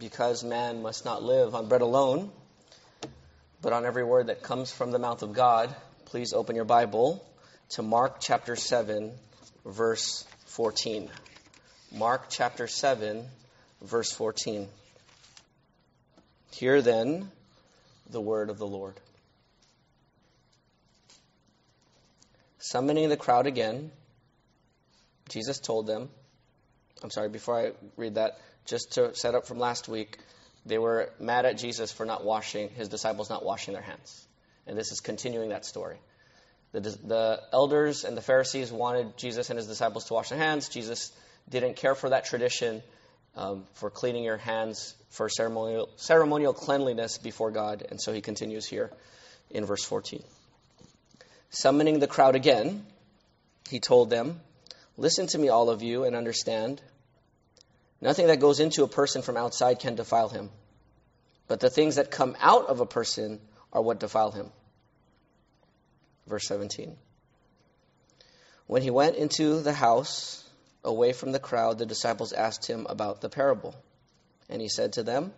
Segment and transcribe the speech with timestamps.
[0.00, 2.30] because man must not live on bread alone,
[3.60, 5.74] but on every word that comes from the mouth of God,
[6.06, 7.24] please open your Bible
[7.70, 9.12] to Mark chapter 7,
[9.66, 11.10] verse 14.
[11.92, 13.26] Mark chapter 7,
[13.82, 14.68] verse 14.
[16.52, 17.30] Hear then
[18.08, 18.94] the word of the Lord.
[22.58, 23.90] Summoning the crowd again,
[25.28, 26.08] Jesus told them,
[27.02, 30.18] I'm sorry, before I read that, just to set up from last week,
[30.66, 34.26] they were mad at Jesus for not washing, his disciples not washing their hands.
[34.66, 35.96] And this is continuing that story.
[36.72, 40.68] The, the elders and the Pharisees wanted Jesus and his disciples to wash their hands.
[40.68, 41.10] Jesus
[41.48, 42.82] didn't care for that tradition
[43.36, 47.84] um, for cleaning your hands for ceremonial, ceremonial cleanliness before God.
[47.90, 48.90] And so he continues here
[49.50, 50.22] in verse 14.
[51.50, 52.86] Summoning the crowd again,
[53.68, 54.40] he told them,
[54.96, 56.80] Listen to me, all of you, and understand.
[58.00, 60.50] Nothing that goes into a person from outside can defile him,
[61.48, 63.40] but the things that come out of a person
[63.72, 64.50] are what defile him.
[66.26, 66.96] Verse 17.
[68.66, 70.48] When he went into the house,
[70.84, 73.74] away from the crowd, the disciples asked him about the parable.
[74.48, 75.32] And he said to them,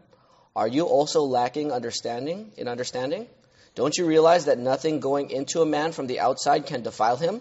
[0.55, 3.27] Are you also lacking understanding in understanding?
[3.75, 7.41] Don't you realize that nothing going into a man from the outside can defile him?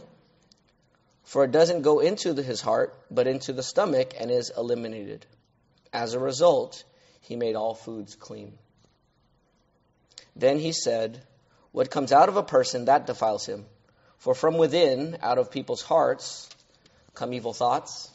[1.23, 5.25] For it doesn't go into his heart, but into the stomach and is eliminated.
[5.93, 6.83] As a result,
[7.21, 8.57] he made all foods clean.
[10.35, 11.21] Then he said,
[11.71, 13.65] What comes out of a person, that defiles him.
[14.17, 16.49] For from within, out of people's hearts,
[17.13, 18.09] come evil thoughts,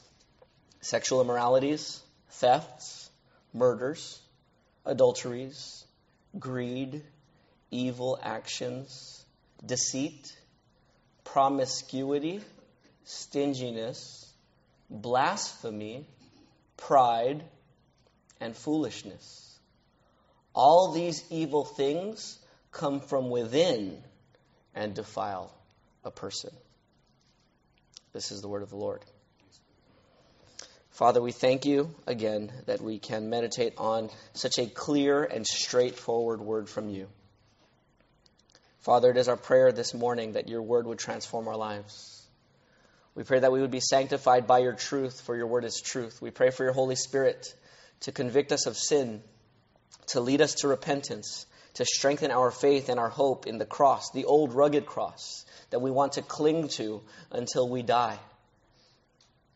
[0.80, 3.10] sexual immoralities, thefts,
[3.52, 4.20] murders,
[4.84, 5.84] adulteries,
[6.38, 7.02] greed,
[7.70, 9.24] evil actions,
[9.64, 10.36] deceit,
[11.24, 12.40] promiscuity,
[13.06, 14.30] stinginess,
[14.90, 16.06] blasphemy,
[16.76, 17.42] pride,
[18.40, 19.58] and foolishness.
[20.54, 22.38] All these evil things
[22.72, 23.96] come from within
[24.74, 25.54] and defile
[26.04, 26.50] a person.
[28.12, 29.02] This is the word of the Lord.
[30.90, 36.40] Father, we thank you again that we can meditate on such a clear and straightforward
[36.40, 37.06] word from you.
[38.80, 42.15] Father, it is our prayer this morning that your word would transform our lives.
[43.16, 46.20] We pray that we would be sanctified by your truth, for your word is truth.
[46.20, 47.52] We pray for your Holy Spirit
[48.00, 49.22] to convict us of sin,
[50.08, 54.10] to lead us to repentance, to strengthen our faith and our hope in the cross,
[54.12, 57.00] the old rugged cross that we want to cling to
[57.32, 58.18] until we die.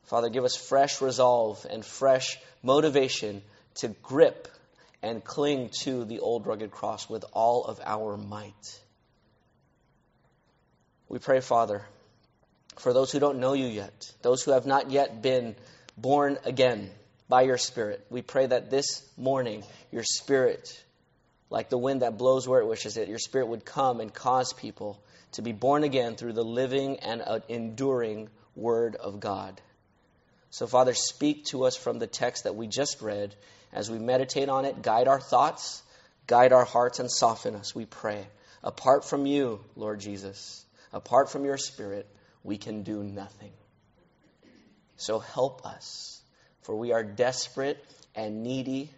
[0.05, 3.43] Father, give us fresh resolve and fresh motivation
[3.77, 4.49] to grip
[5.03, 8.81] and cling to the old rugged cross with all of our might.
[11.11, 11.85] We pray, Father,
[12.79, 15.57] for those who don't know you yet, those who have not yet been
[15.97, 16.91] born again
[17.29, 18.05] by your Spirit.
[18.11, 20.83] We pray that this morning your Spirit,
[21.51, 24.53] like the wind that blows where it wishes it, your Spirit would come and cause
[24.53, 29.61] people to be born again through the living and uh, enduring Word of God.
[30.51, 33.35] So, Father, speak to us from the text that we just read.
[33.73, 35.83] As we meditate on it, guide our thoughts,
[36.27, 38.27] guide our hearts, and soften us, we pray.
[38.65, 42.09] Apart from you, Lord Jesus, Apart from your Spirit,
[42.43, 43.53] we can do nothing.
[44.97, 46.21] So help us,
[46.63, 47.83] for we are desperate
[48.15, 48.91] and needy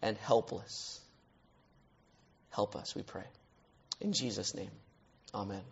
[0.00, 1.00] and helpless.
[2.50, 3.24] Help us, we pray.
[4.00, 4.70] In Jesus' name,
[5.34, 5.62] amen.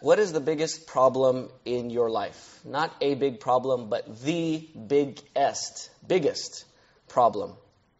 [0.00, 2.60] What is the biggest problem in your life?
[2.64, 6.64] Not a big problem, but the biggest, biggest
[7.08, 7.54] problem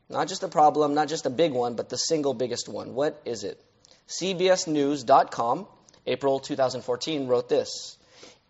[0.08, 2.94] not just a problem, not just a big one, but the single biggest one.
[2.94, 3.60] What is it?
[4.09, 5.67] CBSNews.com,
[6.06, 7.97] April 2014, wrote this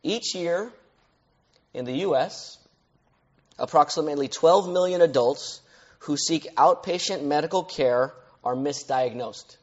[0.02, 0.70] Each year
[1.72, 2.58] in the U.S.,
[3.58, 5.62] approximately 12 million adults
[6.00, 8.12] who seek outpatient medical care
[8.44, 9.56] are misdiagnosed,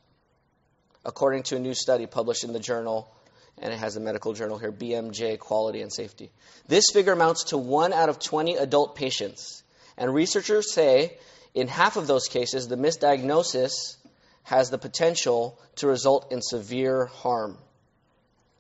[1.05, 3.13] according to a new study published in the journal,
[3.59, 6.31] and it has a medical journal here, BMJ Quality and Safety.
[6.67, 9.63] This figure amounts to 1 out of 20 adult patients.
[9.95, 11.17] And researchers say
[11.53, 13.97] in half of those cases, the misdiagnosis
[14.43, 17.57] has the potential to result in severe harm.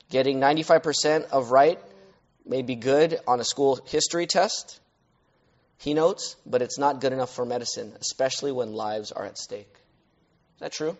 [0.09, 1.79] Getting 95% of right
[2.45, 4.79] may be good on a school history test,
[5.77, 9.73] he notes, but it's not good enough for medicine, especially when lives are at stake.
[10.55, 10.95] Is that true?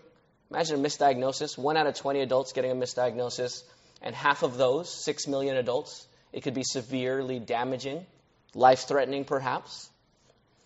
[0.49, 1.57] Imagine a misdiagnosis.
[1.57, 3.63] One out of 20 adults getting a misdiagnosis,
[4.01, 8.05] and half of those, 6 million adults, it could be severely damaging,
[8.53, 9.89] life threatening perhaps.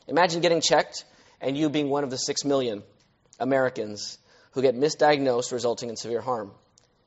[0.08, 1.04] Imagine getting checked
[1.42, 2.84] and you being one of the six million
[3.40, 4.18] Americans
[4.52, 6.52] who get misdiagnosed, resulting in severe harm.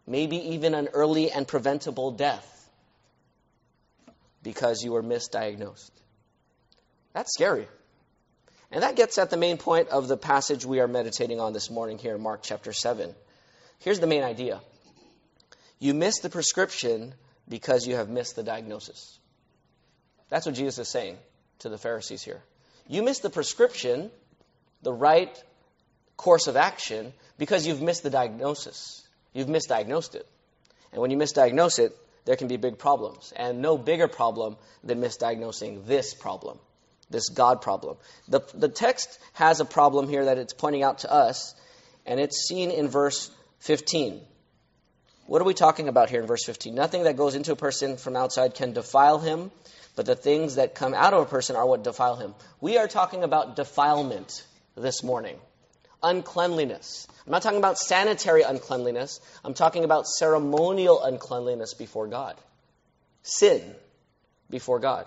[0.06, 2.71] Maybe even an early and preventable death
[4.43, 5.91] because you were misdiagnosed.
[7.12, 7.69] That's scary.
[8.71, 11.71] And that gets at the main point of the passage we are meditating on this
[11.71, 13.15] morning here in Mark chapter 7.
[13.81, 14.61] Here's the main idea
[15.79, 17.15] you miss the prescription
[17.49, 19.19] because you have missed the diagnosis.
[20.29, 21.17] That's what Jesus is saying
[21.61, 22.43] to the Pharisees here.
[22.87, 24.11] You miss the prescription,
[24.82, 25.43] the right
[26.20, 29.02] course of action, because you've missed the diagnosis.
[29.32, 30.26] You've misdiagnosed it.
[30.93, 31.96] And when you misdiagnose it,
[32.26, 33.32] there can be big problems.
[33.34, 36.58] And no bigger problem than misdiagnosing this problem,
[37.08, 37.96] this God problem.
[38.28, 41.55] The, the text has a problem here that it's pointing out to us,
[42.05, 43.31] and it's seen in verse
[43.61, 44.20] 15.
[45.25, 46.75] What are we talking about here in verse 15?
[46.75, 49.50] Nothing that goes into a person from outside can defile him,
[49.96, 52.34] but the things that come out of a person are what defile him.
[52.61, 54.44] We are talking about defilement
[54.76, 55.38] this morning
[56.02, 57.06] uncleanliness.
[57.26, 59.20] I'm not talking about sanitary uncleanliness.
[59.44, 62.37] I'm talking about ceremonial uncleanliness before God.
[63.23, 63.75] Sin
[64.49, 65.06] before God.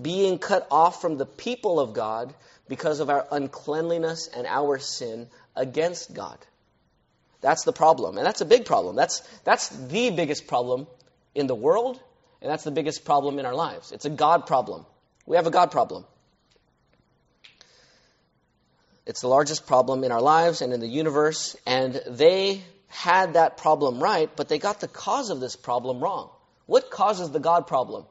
[0.00, 2.34] Being cut off from the people of God
[2.68, 6.38] because of our uncleanliness and our sin against God.
[7.40, 8.16] That's the problem.
[8.16, 8.96] And that's a big problem.
[8.96, 10.86] That's, that's the biggest problem
[11.34, 12.00] in the world,
[12.40, 13.92] and that's the biggest problem in our lives.
[13.92, 14.84] It's a God problem.
[15.26, 16.04] We have a God problem.
[19.10, 23.56] It's the largest problem in our lives and in the universe, and they had that
[23.56, 26.30] problem right, but they got the cause of this problem wrong.
[26.66, 28.04] What causes the God problem?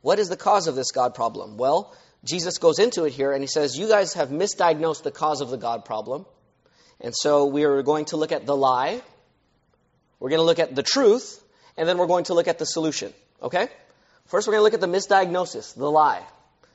[0.00, 1.58] What is the cause of this God problem?
[1.58, 1.94] Well,
[2.24, 5.50] Jesus goes into it here and he says, You guys have misdiagnosed the cause of
[5.50, 6.26] the God problem.
[7.00, 9.00] And so we are going to look at the lie,
[10.18, 11.40] we're going to look at the truth,
[11.76, 13.12] and then we're going to look at the solution.
[13.40, 13.68] Okay?
[14.26, 16.24] First, we're going to look at the misdiagnosis, the lie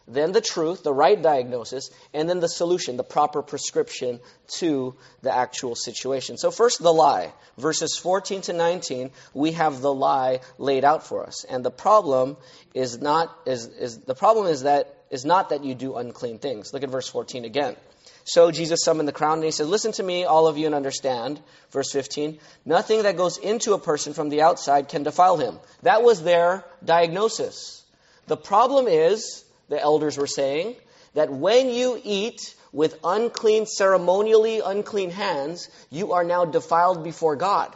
[0.08, 4.22] then the truth, the right diagnosis, and then the solution, the proper prescription
[4.60, 6.38] to the actual situation.
[6.38, 7.34] So, first, the lie.
[7.58, 11.44] Verses 14 to 19, we have the lie laid out for us.
[11.44, 12.38] And the problem
[12.74, 16.74] is not, is, is, the problem is that, is not that you do unclean things.
[16.74, 17.76] Look at verse 14 again.
[18.24, 20.76] So Jesus summoned the crowd and he said, Listen to me, all of you, and
[20.76, 21.42] understand.
[21.72, 25.60] Verse 15 Nothing that goes into a person from the outside can defile him.
[25.84, 27.84] That was their diagnosis.
[28.28, 30.76] The problem is the elders were saying,
[31.14, 37.76] that when you eat with unclean, ceremonially unclean hands, you are now defiled before God.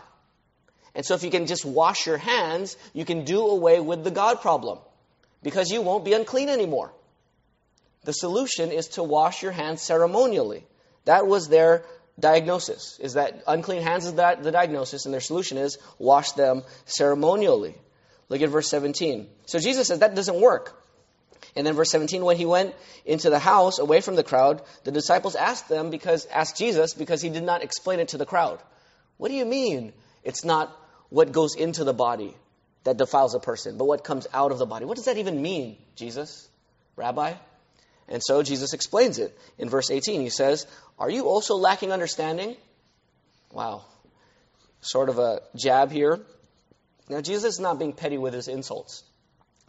[0.94, 4.12] And so if you can just wash your hands, you can do away with the
[4.12, 4.80] God problem
[5.42, 6.94] because you won't be unclean anymore.
[8.04, 10.64] The solution is to wash your hands ceremonially.
[11.06, 11.86] That was their
[12.20, 16.64] diagnosis, is that unclean hands is that the diagnosis, and their solution is wash them
[16.86, 17.76] ceremonially.
[18.30, 19.28] Look at verse 17.
[19.46, 20.78] So Jesus says that doesn't work.
[21.56, 22.74] And then verse 17, when he went
[23.06, 27.22] into the house away from the crowd, the disciples asked them because asked Jesus because
[27.22, 28.60] he did not explain it to the crowd.
[29.18, 29.94] What do you mean
[30.24, 30.76] it's not
[31.10, 32.36] what goes into the body
[32.84, 34.86] that defiles a person, but what comes out of the body?
[34.86, 36.48] What does that even mean, Jesus?
[36.96, 37.34] Rabbi?
[38.08, 39.38] And so Jesus explains it.
[39.58, 40.68] In verse 18, he says,
[41.00, 42.56] Are you also lacking understanding?
[43.52, 43.86] Wow.
[44.82, 46.20] Sort of a jab here.
[47.10, 49.04] Now, Jesus is not being petty with his insults.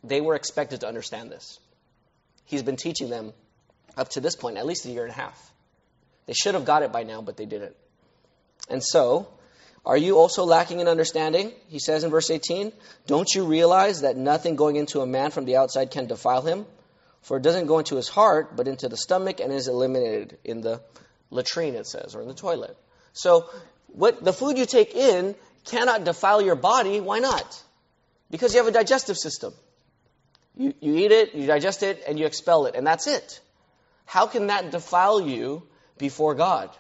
[0.04, 1.58] They were expected to understand this.
[2.44, 3.32] He's been teaching them
[3.96, 5.52] up to this point, at least a year and a half.
[6.26, 7.76] They should have got it by now, but they didn't.
[8.68, 9.28] And so,
[9.84, 11.52] are you also lacking in understanding?
[11.68, 12.72] He says in verse 18,
[13.06, 16.66] Don't you realize that nothing going into a man from the outside can defile him?
[17.22, 20.60] For it doesn't go into his heart, but into the stomach and is eliminated in
[20.60, 20.80] the
[21.30, 22.76] latrine, it says, or in the toilet.
[23.12, 23.48] So,
[23.88, 27.00] what the food you take in cannot defile your body.
[27.00, 27.62] Why not?
[28.30, 29.52] Because you have a digestive system.
[30.56, 33.40] You, you eat it, you digest it, and you expel it, and that's it.
[34.04, 35.62] How can that defile you
[35.98, 36.70] before God?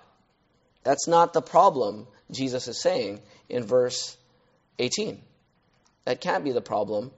[0.84, 4.16] That's not the problem, Jesus is saying in verse
[4.78, 5.22] 18.
[6.04, 7.12] That can't be the problem.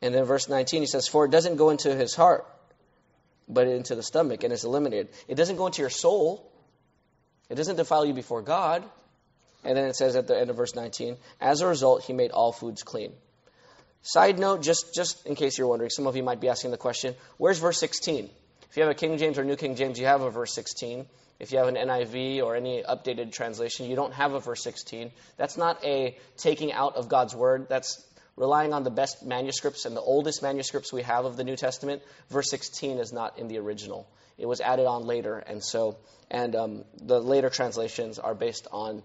[0.00, 2.46] And then verse 19, he says, For it doesn't go into his heart,
[3.48, 5.08] but into the stomach, and is eliminated.
[5.28, 6.50] It doesn't go into your soul.
[7.50, 8.84] It doesn't defile you before God.
[9.64, 12.30] And then it says at the end of verse 19, As a result, he made
[12.30, 13.12] all foods clean.
[14.02, 16.76] Side note, just, just in case you're wondering, some of you might be asking the
[16.76, 18.28] question, where's verse 16?
[18.68, 21.06] If you have a King James or New King James, you have a verse 16.
[21.38, 25.12] If you have an NIV or any updated translation, you don't have a verse 16.
[25.36, 27.68] That's not a taking out of God's word.
[27.68, 28.04] That's
[28.36, 32.02] relying on the best manuscripts and the oldest manuscripts we have of the New Testament.
[32.30, 34.08] Verse 16 is not in the original.
[34.38, 35.98] It was added on later, and so
[36.30, 39.02] and um, the later translations are based on.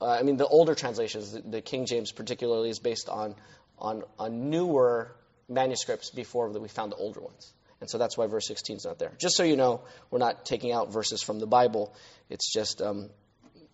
[0.00, 3.34] Uh, I mean, the older translations, the, the King James particularly, is based on
[3.78, 5.12] on, on newer
[5.48, 7.52] manuscripts before that we found the older ones.
[7.80, 9.12] And so that's why verse 16 is not there.
[9.18, 11.94] Just so you know, we're not taking out verses from the Bible.
[12.30, 13.10] It's just um,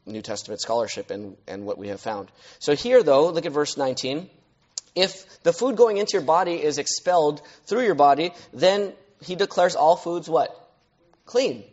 [0.07, 2.31] New Testament scholarship and, and what we have found.
[2.59, 4.29] So here, though, look at verse 19.
[4.95, 8.93] If the food going into your body is expelled through your body, then
[9.23, 10.51] he declares all foods what?
[11.25, 11.65] Clean.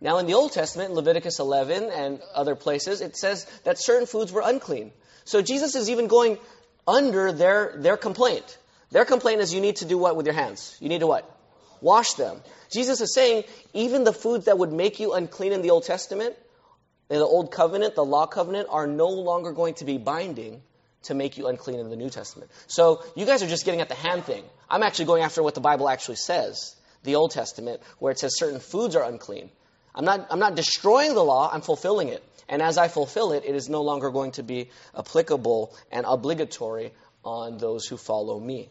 [0.00, 4.06] Now, in the Old Testament, in Leviticus 11 and other places, it says that certain
[4.06, 4.92] foods were unclean.
[5.24, 6.38] So Jesus is even going
[6.88, 8.56] under their, their complaint.
[8.90, 10.76] Their complaint is you need to do what with your hands?
[10.80, 11.30] You need to what?
[11.82, 12.40] Wash them.
[12.72, 16.34] Jesus is saying even the foods that would make you unclean in the Old Testament,
[17.10, 20.62] in the Old Covenant, the Law Covenant, are no longer going to be binding
[21.04, 22.50] to make you unclean in the New Testament.
[22.66, 24.42] So you guys are just getting at the hand thing.
[24.68, 28.36] I'm actually going after what the Bible actually says, the Old Testament, where it says
[28.36, 29.50] certain foods are unclean.
[29.94, 32.24] I'm not, I'm not destroying the law, I'm fulfilling it.
[32.48, 36.92] And as I fulfill it, it is no longer going to be applicable and obligatory
[37.24, 38.70] on those who follow me.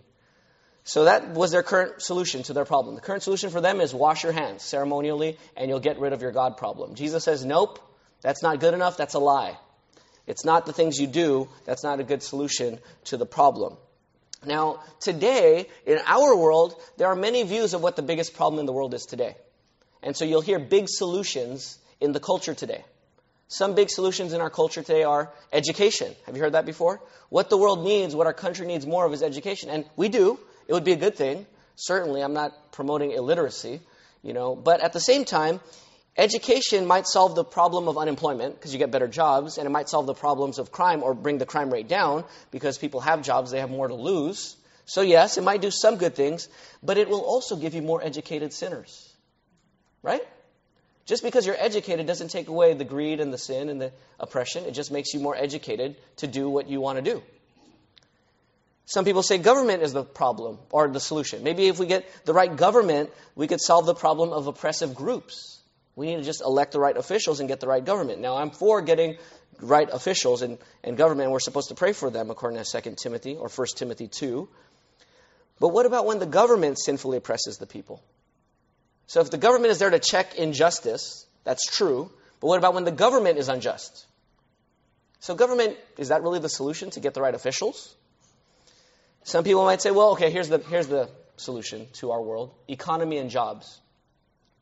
[0.84, 2.96] So that was their current solution to their problem.
[2.96, 6.22] The current solution for them is wash your hands ceremonially and you'll get rid of
[6.22, 6.96] your God problem.
[6.96, 7.78] Jesus says, nope,
[8.22, 9.58] that's not good enough, that's a lie.
[10.26, 13.76] It's not the things you do, that's not a good solution to the problem.
[14.46, 18.66] Now, today, in our world, there are many views of what the biggest problem in
[18.66, 19.36] the world is today.
[20.02, 22.86] And so you'll hear big solutions in the culture today.
[23.50, 26.14] Some big solutions in our culture today are education.
[26.26, 27.02] Have you heard that before?
[27.30, 29.70] What the world needs, what our country needs more of is education.
[29.70, 30.38] And we do.
[30.68, 31.46] It would be a good thing.
[31.78, 33.80] Certainly, I'm not promoting illiteracy,
[34.22, 35.62] you know, but at the same time,
[36.18, 39.88] education might solve the problem of unemployment because you get better jobs, and it might
[39.88, 43.52] solve the problems of crime or bring the crime rate down because people have jobs,
[43.52, 44.58] they have more to lose.
[44.86, 46.50] So, yes, it might do some good things,
[46.84, 49.14] but it will also give you more educated sinners.
[50.02, 50.26] Right?
[51.08, 54.66] Just because you're educated doesn't take away the greed and the sin and the oppression.
[54.66, 57.24] It just makes you more educated to do what you want to do.
[58.86, 61.44] Some people say government is the problem or the solution.
[61.44, 65.62] Maybe if we get the right government, we could solve the problem of oppressive groups.
[65.96, 68.20] We need to just elect the right officials and get the right government.
[68.20, 69.18] Now, I'm for getting
[69.62, 71.32] right officials and, and government.
[71.32, 74.48] We're supposed to pray for them according to 2 Timothy or 1 Timothy 2.
[75.60, 78.04] But what about when the government sinfully oppresses the people?
[79.08, 82.12] So if the government is there to check injustice, that's true.
[82.40, 84.06] But what about when the government is unjust?
[85.20, 87.96] So government, is that really the solution to get the right officials?
[89.24, 93.18] Some people might say, well, okay, here's the, here's the solution to our world economy
[93.18, 93.80] and jobs.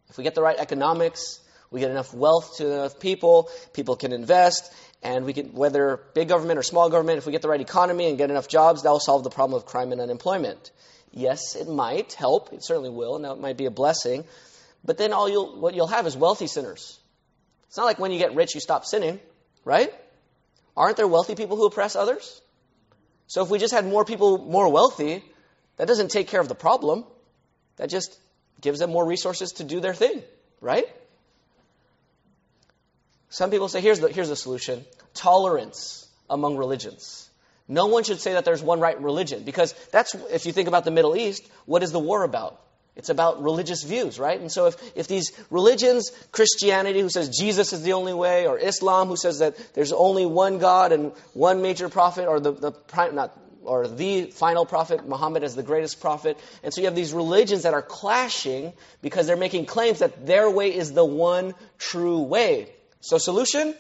[0.10, 1.40] If we get the right economics,
[1.72, 4.72] we get enough wealth to enough people, people can invest,
[5.02, 8.08] and we can, whether big government or small government, if we get the right economy
[8.08, 10.72] and get enough jobs, that will solve the problem of crime and unemployment.
[11.16, 12.52] Yes, it might help.
[12.52, 14.26] It certainly will, and that might be a blessing.
[14.84, 17.00] But then all you'll, what you'll have is wealthy sinners.
[17.68, 19.20] It's not like when you get rich, you stop sinning,
[19.64, 19.92] right?
[20.76, 22.42] Aren't there wealthy people who oppress others?
[23.28, 25.24] So if we just had more people more wealthy,
[25.78, 27.06] that doesn't take care of the problem.
[27.78, 28.20] That just
[28.60, 30.22] gives them more resources to do their thing,
[30.60, 30.86] right?
[33.30, 37.25] Some people say here's the, here's the solution tolerance among religions.
[37.68, 40.86] No one should say that there's one right religion because that's, if you think about
[40.86, 42.62] the Middle East, what is the war about?
[42.96, 44.40] It's about religious views, right?
[44.40, 48.58] And so if, if these religions, Christianity, who says Jesus is the only way, or
[48.58, 52.74] Islam, who says that there's only one God and one major prophet, or the, the
[53.12, 56.40] not, or the final prophet, Muhammad as the greatest prophet.
[56.64, 60.50] And so you have these religions that are clashing because they're making claims that their
[60.50, 62.70] way is the one true way.
[63.02, 63.76] So solution?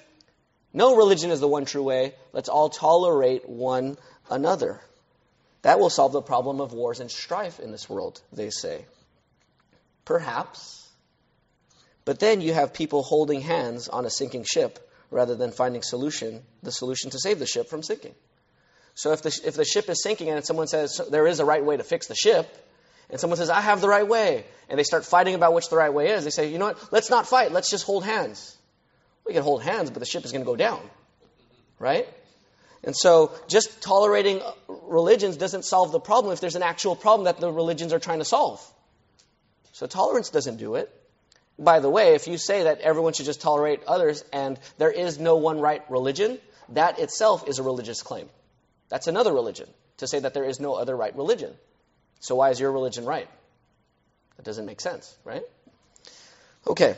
[0.75, 2.13] No religion is the one true way.
[2.33, 3.97] Let's all tolerate one
[4.29, 4.81] another.
[5.61, 8.85] That will solve the problem of wars and strife in this world, they say.
[10.03, 10.85] Perhaps.
[12.03, 16.43] But then you have people holding hands on a sinking ship rather than finding solution,
[16.61, 18.13] the solution to save the ship from sinking.
[18.95, 21.63] So if the, if the ship is sinking and someone says there is a right
[21.63, 22.53] way to fix the ship,
[23.09, 25.77] and someone says, I have the right way, and they start fighting about which the
[25.77, 28.54] right way is, they say, you know what, let's not fight, let's just hold hands.
[29.25, 30.81] We can hold hands, but the ship is going to go down.
[31.79, 32.07] Right?
[32.83, 34.51] And so just tolerating uh,
[34.83, 38.19] religions doesn't solve the problem if there's an actual problem that the religions are trying
[38.19, 38.61] to solve.
[39.71, 40.89] So tolerance doesn't do it.
[41.57, 45.19] By the way, if you say that everyone should just tolerate others and there is
[45.19, 46.37] no one right religion,
[46.69, 48.29] that itself is a religious claim.
[48.89, 49.67] That's another religion,
[49.97, 51.53] to say that there is no other right religion.
[52.19, 53.27] So why is your religion right?
[54.37, 55.43] That doesn't make sense, right?
[56.67, 56.95] Okay.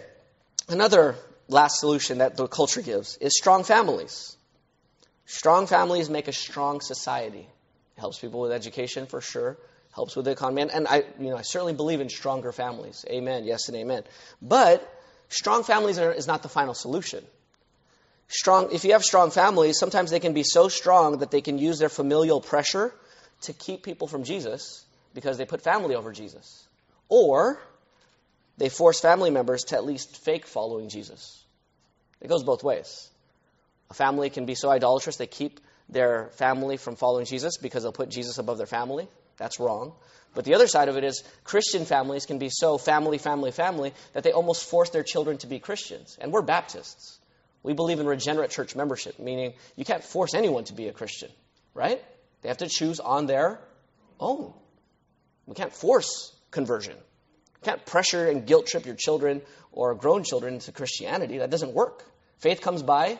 [0.68, 1.16] Another
[1.48, 4.36] last solution that the culture gives is strong families.
[5.26, 7.48] Strong families make a strong society.
[7.98, 9.58] It helps people with education for sure
[9.98, 10.62] helps with the economy.
[10.72, 13.04] And, I, you know, I certainly believe in stronger families.
[13.10, 13.46] Amen.
[13.46, 14.04] Yes and amen.
[14.44, 14.88] But
[15.28, 17.26] strong families are, is not the final solution.
[18.28, 21.58] Strong, if you have strong families, sometimes they can be so strong that they can
[21.58, 22.94] use their familial pressure
[23.42, 24.86] to keep people from Jesus
[25.16, 26.68] because they put family over Jesus.
[27.10, 27.60] Or
[28.58, 31.44] they force family members to at least fake following Jesus.
[32.22, 33.10] It goes both ways.
[33.90, 35.60] A family can be so idolatrous they keep
[35.90, 39.08] their family from following Jesus because they'll put Jesus above their family.
[39.38, 39.94] That's wrong.
[40.34, 43.94] But the other side of it is Christian families can be so family, family, family
[44.14, 46.18] that they almost force their children to be Christians.
[46.20, 47.20] And we're Baptists.
[47.64, 51.30] We believe in regenerate church membership, meaning you can't force anyone to be a Christian,
[51.74, 52.04] right?
[52.42, 53.60] They have to choose on their
[54.20, 54.54] own.
[55.46, 56.96] We can't force conversion.
[57.62, 61.40] You can't pressure and guilt trip your children or grown children into Christianity.
[61.40, 62.04] That doesn't work.
[62.38, 63.18] Faith comes by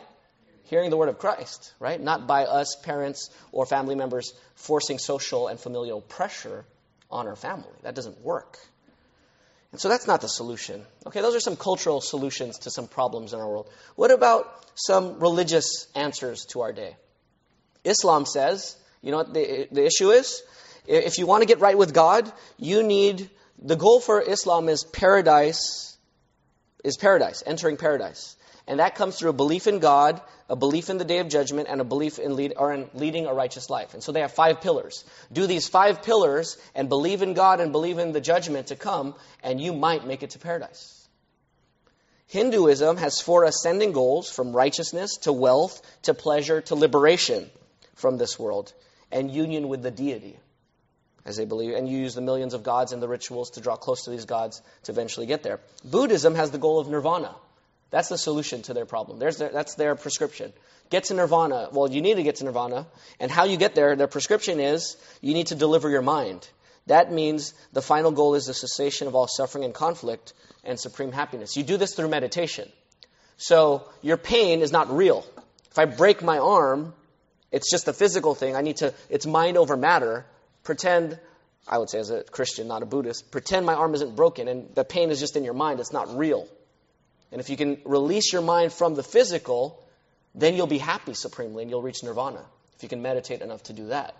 [0.64, 2.00] hearing the word of Christ, right?
[2.00, 6.64] Not by us, parents or family members, forcing social and familial pressure
[7.10, 7.72] on our family.
[7.82, 8.58] That doesn't work.
[9.72, 10.84] And so that's not the solution.
[11.06, 13.70] Okay, those are some cultural solutions to some problems in our world.
[13.96, 16.96] What about some religious answers to our day?
[17.84, 20.42] Islam says, you know what the, the issue is?
[20.86, 23.28] If you want to get right with God, you need
[23.60, 25.96] the goal for Islam is paradise,
[26.84, 28.36] is paradise, entering paradise.
[28.68, 31.68] And that comes through a belief in God, a belief in the day of judgment,
[31.70, 33.94] and a belief in, lead, or in leading a righteous life.
[33.94, 35.04] And so they have five pillars.
[35.32, 39.14] Do these five pillars and believe in God and believe in the judgment to come,
[39.42, 41.08] and you might make it to paradise.
[42.26, 47.48] Hinduism has four ascending goals from righteousness to wealth to pleasure to liberation
[47.94, 48.72] from this world
[49.10, 50.38] and union with the deity
[51.28, 53.76] as they believe, and you use the millions of gods and the rituals to draw
[53.76, 55.60] close to these gods to eventually get there.
[55.84, 57.34] Buddhism has the goal of nirvana.
[57.90, 59.18] That's the solution to their problem.
[59.18, 60.54] Their, that's their prescription.
[60.88, 61.68] Get to nirvana.
[61.70, 62.86] Well, you need to get to nirvana.
[63.20, 66.48] And how you get there, their prescription is you need to deliver your mind.
[66.86, 70.32] That means the final goal is the cessation of all suffering and conflict
[70.64, 71.56] and supreme happiness.
[71.56, 72.70] You do this through meditation.
[73.36, 75.26] So your pain is not real.
[75.70, 76.94] If I break my arm,
[77.52, 78.56] it's just a physical thing.
[78.56, 80.24] I need to, it's mind over matter
[80.62, 81.18] pretend,
[81.66, 84.74] I would say as a Christian, not a Buddhist, pretend my arm isn't broken and
[84.74, 85.80] the pain is just in your mind.
[85.80, 86.48] It's not real.
[87.30, 89.82] And if you can release your mind from the physical,
[90.34, 92.44] then you'll be happy supremely and you'll reach nirvana.
[92.76, 94.14] If you can meditate enough to do that.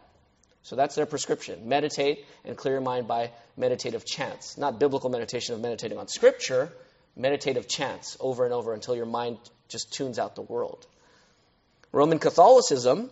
[0.62, 1.68] So that's their prescription.
[1.68, 4.58] Meditate and clear your mind by meditative chants.
[4.58, 6.70] Not biblical meditation of meditating on scripture,
[7.16, 10.86] meditative chants over and over until your mind just tunes out the world.
[11.92, 13.10] Roman Catholicism,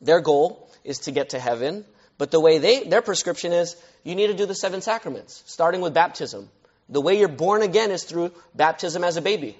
[0.00, 1.84] their goal is to get to heaven
[2.18, 5.80] but the way they, their prescription is, you need to do the seven sacraments, starting
[5.80, 6.48] with baptism.
[6.88, 9.56] The way you're born again is through baptism as a baby.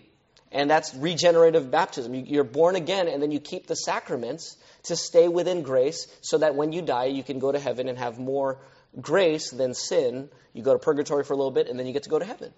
[0.50, 2.14] And that's regenerative baptism.
[2.14, 6.54] You're born again, and then you keep the sacraments to stay within grace so that
[6.54, 8.58] when you die, you can go to heaven and have more
[9.00, 10.28] grace than sin.
[10.52, 12.24] You go to purgatory for a little bit, and then you get to go to
[12.24, 12.52] heaven.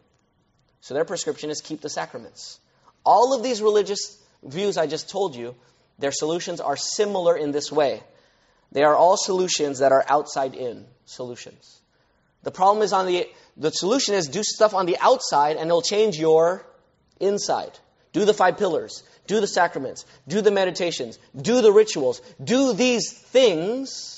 [0.81, 2.59] So their prescription is keep the sacraments.
[3.05, 5.55] All of these religious views I just told you,
[5.99, 8.03] their solutions are similar in this way.
[8.73, 11.81] They are all solutions that are outside in solutions.
[12.43, 15.83] The problem is on the the solution is do stuff on the outside and it'll
[15.83, 16.67] change your
[17.21, 17.79] inside.
[18.13, 23.13] Do the five pillars, do the sacraments, do the meditations, do the rituals, do these
[23.13, 24.15] things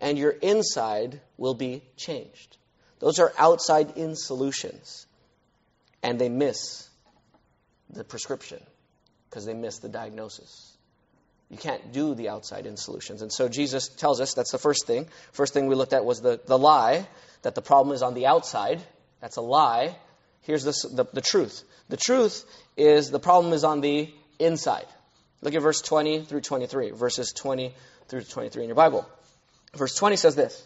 [0.00, 2.56] and your inside will be changed.
[2.98, 5.06] Those are outside in solutions.
[6.02, 6.88] And they miss
[7.90, 8.60] the prescription
[9.28, 10.76] because they miss the diagnosis.
[11.50, 13.22] You can't do the outside in solutions.
[13.22, 15.08] And so Jesus tells us that's the first thing.
[15.32, 17.06] First thing we looked at was the, the lie,
[17.42, 18.80] that the problem is on the outside.
[19.20, 19.96] That's a lie.
[20.42, 21.64] Here's the, the, the truth.
[21.88, 22.44] The truth
[22.76, 24.08] is the problem is on the
[24.38, 24.86] inside.
[25.42, 26.90] Look at verse 20 through 23.
[26.90, 27.74] Verses 20
[28.08, 29.08] through 23 in your Bible.
[29.74, 30.64] Verse 20 says this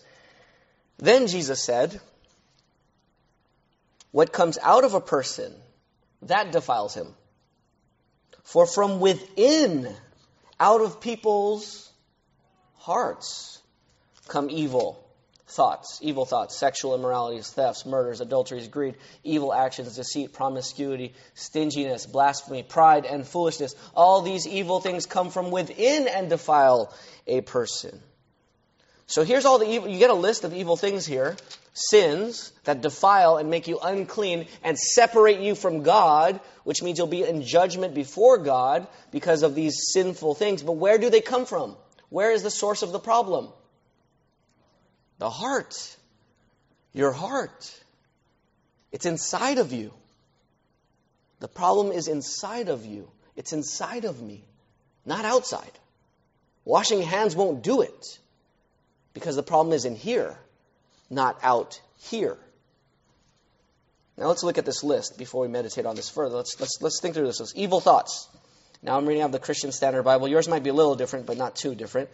[0.99, 1.99] Then Jesus said,
[4.11, 5.55] What comes out of a person,
[6.23, 7.09] that defiles him.
[8.43, 9.89] For from within,
[10.65, 11.93] out of people's
[12.79, 13.61] hearts
[14.29, 14.99] come evil
[15.47, 22.63] thoughts, evil thoughts, sexual immoralities, thefts, murders, adulteries, greed, evil actions, deceit, promiscuity, stinginess, blasphemy,
[22.63, 23.75] pride, and foolishness.
[23.95, 26.95] All these evil things come from within and defile
[27.27, 28.01] a person.
[29.07, 29.89] So here's all the evil.
[29.89, 31.37] You get a list of evil things here
[31.75, 37.09] sins that defile and make you unclean and separate you from God, which means you'll
[37.09, 40.63] be in judgment before God because of these sinful things.
[40.63, 41.77] But where do they come from?
[42.11, 43.49] Where is the source of the problem?
[45.19, 45.97] The heart.
[46.93, 47.83] Your heart.
[48.93, 49.93] It's inside of you.
[51.41, 53.11] The problem is inside of you.
[53.35, 54.45] It's inside of me,
[55.05, 55.73] not outside.
[56.65, 58.19] Washing hands won't do it
[59.15, 60.39] because the problem is in here
[61.09, 62.37] not out here.
[64.17, 66.37] Now let's look at this list before we meditate on this further.
[66.37, 67.57] Let's, let's, let's think through this list.
[67.57, 68.29] Evil thoughts.
[68.83, 70.29] Now I'm reading out of the Christian Standard Bible.
[70.29, 72.11] Yours might be a little different, but not too different.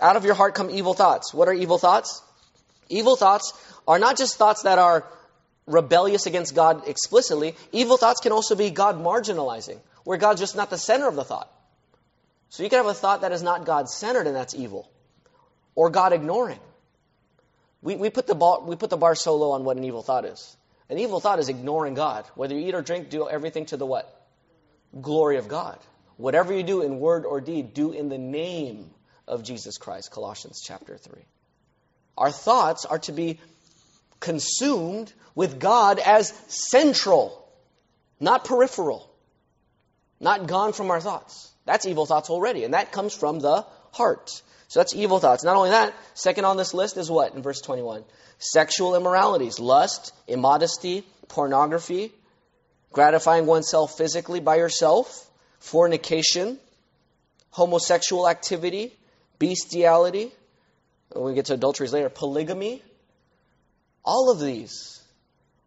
[0.00, 1.34] Out of your heart come evil thoughts.
[1.34, 2.22] What are evil thoughts?
[2.88, 3.52] Evil thoughts
[3.88, 5.04] are not just thoughts that are
[5.66, 7.56] rebellious against God explicitly.
[7.72, 11.24] Evil thoughts can also be God marginalizing, where God's just not the center of the
[11.24, 11.50] thought.
[12.50, 14.88] So you can have a thought that is not God centered and that's evil,
[15.76, 16.58] or God ignoring.
[17.82, 20.02] We, we, put the bar, we put the bar so low on what an evil
[20.02, 20.56] thought is.
[20.90, 22.24] An evil thought is ignoring God.
[22.34, 24.26] Whether you eat or drink, do everything to the what?
[25.00, 25.78] Glory of God.
[26.16, 28.90] Whatever you do in word or deed, do in the name
[29.28, 30.10] of Jesus Christ.
[30.10, 31.20] Colossians chapter 3.
[32.16, 33.38] Our thoughts are to be
[34.20, 37.46] consumed with God as central,
[38.18, 39.10] not peripheral,
[40.18, 41.52] not gone from our thoughts.
[41.66, 44.30] That's evil thoughts already, and that comes from the heart.
[44.68, 45.44] So that's evil thoughts.
[45.44, 48.04] Not only that, second on this list is what in verse 21?
[48.38, 52.12] Sexual immoralities, lust, immodesty, pornography,
[52.92, 56.58] gratifying oneself physically by yourself, fornication,
[57.50, 58.92] homosexual activity,
[59.38, 60.32] bestiality.
[61.14, 62.82] We get to adulteries later, polygamy.
[64.04, 65.02] All of these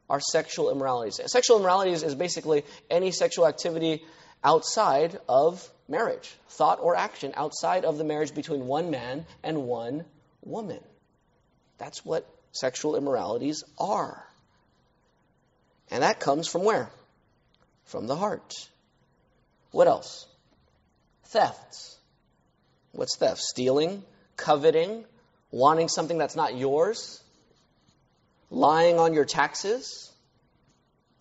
[0.10, 1.20] are sexual immoralities.
[1.28, 4.04] Sexual immoralities is basically any sexual activity
[4.44, 10.06] outside of marriage, thought or action outside of the marriage between one man and one
[10.44, 10.80] woman.
[11.78, 14.26] That's what sexual immoralities are.
[15.92, 16.90] And that comes from where?
[17.86, 18.54] From the heart.
[19.72, 20.28] What else?
[21.26, 21.98] Thefts.
[22.92, 23.40] What's theft?
[23.40, 24.04] Stealing,
[24.36, 25.06] coveting,
[25.52, 27.22] wanting something that's not yours,
[28.50, 30.12] lying on your taxes,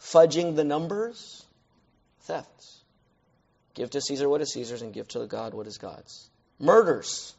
[0.01, 1.45] fudging the numbers.
[2.23, 2.78] Thefts.
[3.79, 6.29] Give to Caesar what is Caesar's and give to God what is God's.
[6.59, 7.33] Murders.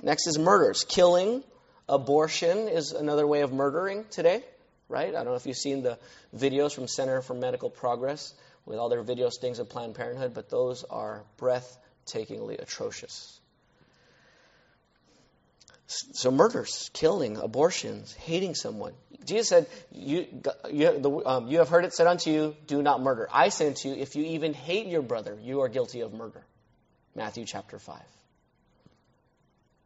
[0.00, 0.82] Next is murders.
[0.88, 1.44] Killing,
[1.86, 4.42] abortion is another way of murdering today,
[4.88, 5.10] right?
[5.10, 5.98] I don't know if you've seen the
[6.34, 8.32] videos from Center for Medical Progress
[8.64, 13.38] with all their video stings of Planned Parenthood, but those are breathtakingly atrocious.
[15.88, 18.92] So, murders, killing, abortions, hating someone.
[19.24, 20.26] Jesus said, you,
[20.70, 23.26] you, the, um, you have heard it said unto you, do not murder.
[23.32, 26.44] I say unto you, if you even hate your brother, you are guilty of murder.
[27.14, 27.98] Matthew chapter 5.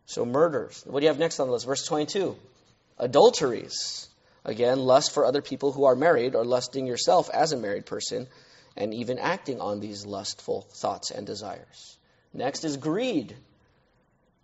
[0.07, 0.83] So, murders.
[0.87, 1.67] What do you have next on the list?
[1.67, 2.37] Verse 22.
[2.99, 4.09] Adulteries.
[4.45, 8.27] Again, lust for other people who are married, or lusting yourself as a married person,
[8.77, 11.97] and even acting on these lustful thoughts and desires.
[12.35, 13.37] Next is greed.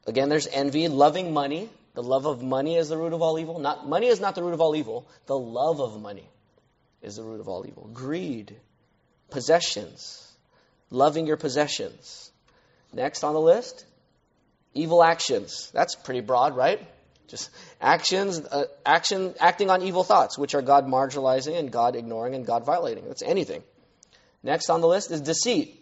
[0.09, 1.69] Again, there's envy, loving money.
[1.93, 3.59] The love of money is the root of all evil.
[3.59, 5.07] Not, money is not the root of all evil.
[5.27, 6.27] The love of money
[7.03, 7.91] is the root of all evil.
[7.93, 8.57] Greed,
[9.31, 10.27] possessions,
[10.91, 12.31] loving your possessions.
[12.91, 13.85] Next on the list,
[14.73, 15.71] evil actions.
[15.75, 16.81] That's pretty broad, right?
[17.27, 22.35] Just actions, uh, action, acting on evil thoughts, which are God marginalizing and God ignoring
[22.35, 23.05] and God violating.
[23.07, 23.63] That's anything.
[24.43, 25.78] Next on the list is deceit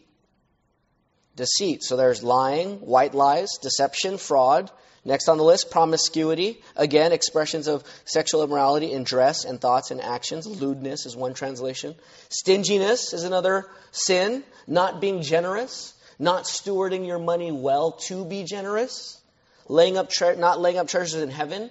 [1.36, 1.82] deceit.
[1.82, 4.70] So there's lying, white lies, deception, fraud.
[5.04, 6.60] Next on the list, promiscuity.
[6.74, 10.46] Again, expressions of sexual immorality in dress and thoughts and actions.
[10.46, 11.94] Lewdness is one translation.
[12.28, 14.42] Stinginess is another sin.
[14.66, 15.94] Not being generous.
[16.18, 19.20] Not stewarding your money well to be generous.
[19.68, 21.70] Laying up tre- not laying up treasures in heaven.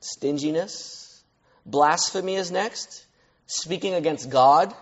[0.00, 1.22] Stinginess.
[1.64, 3.06] Blasphemy is next.
[3.46, 4.74] Speaking against God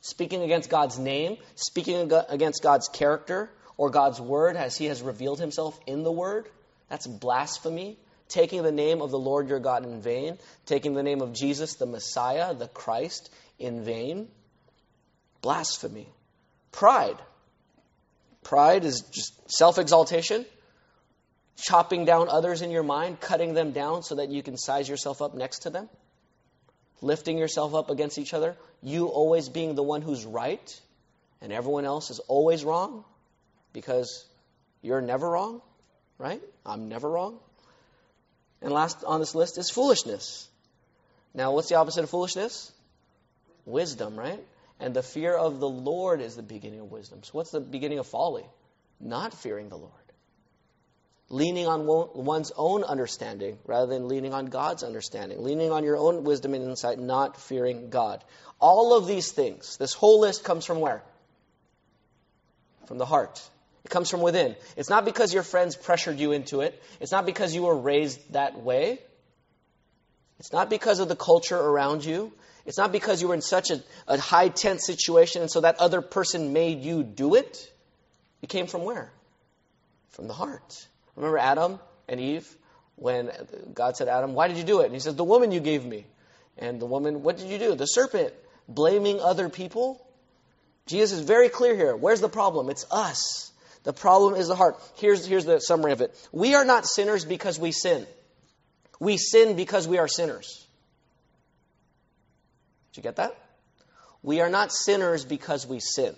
[0.00, 5.40] speaking against God's name, speaking against God's character or God's word as he has revealed
[5.40, 6.48] himself in the word.
[6.88, 7.98] That's blasphemy.
[8.28, 11.74] Taking the name of the Lord your God in vain, taking the name of Jesus,
[11.74, 14.28] the Messiah, the Christ, in vain.
[15.42, 16.06] Blasphemy.
[16.70, 17.16] Pride.
[18.44, 20.46] Pride is just self exaltation,
[21.56, 25.20] chopping down others in your mind, cutting them down so that you can size yourself
[25.20, 25.88] up next to them
[27.00, 30.80] lifting yourself up against each other, you always being the one who's right
[31.40, 33.04] and everyone else is always wrong
[33.72, 34.26] because
[34.82, 35.62] you're never wrong,
[36.18, 36.42] right?
[36.64, 37.38] I'm never wrong.
[38.62, 40.48] And last on this list is foolishness.
[41.32, 42.72] Now, what's the opposite of foolishness?
[43.64, 44.42] Wisdom, right?
[44.80, 47.22] And the fear of the Lord is the beginning of wisdom.
[47.22, 48.44] So, what's the beginning of folly?
[48.98, 49.92] Not fearing the Lord
[51.30, 56.24] leaning on one's own understanding rather than leaning on God's understanding, leaning on your own
[56.24, 58.22] wisdom and insight, not fearing God.
[58.58, 61.02] All of these things, this whole list comes from where?
[62.86, 63.40] From the heart.
[63.84, 64.56] It comes from within.
[64.76, 66.82] It's not because your friends pressured you into it.
[66.98, 68.98] It's not because you were raised that way.
[70.40, 72.32] It's not because of the culture around you.
[72.66, 75.78] It's not because you were in such a, a high tense situation and so that
[75.78, 77.72] other person made you do it.
[78.42, 79.12] It came from where?
[80.10, 80.88] From the heart.
[81.20, 81.78] Remember Adam
[82.08, 82.48] and Eve?
[82.96, 83.30] When
[83.74, 84.86] God said, Adam, why did you do it?
[84.86, 86.06] And he says, The woman you gave me.
[86.56, 87.74] And the woman, what did you do?
[87.74, 88.32] The serpent,
[88.68, 90.04] blaming other people.
[90.86, 91.94] Jesus is very clear here.
[91.94, 92.70] Where's the problem?
[92.70, 93.52] It's us.
[93.84, 94.80] The problem is the heart.
[94.96, 96.14] Here's, here's the summary of it.
[96.32, 98.06] We are not sinners because we sin.
[98.98, 100.66] We sin because we are sinners.
[102.92, 103.36] Did you get that?
[104.22, 106.14] We are not sinners because we sin.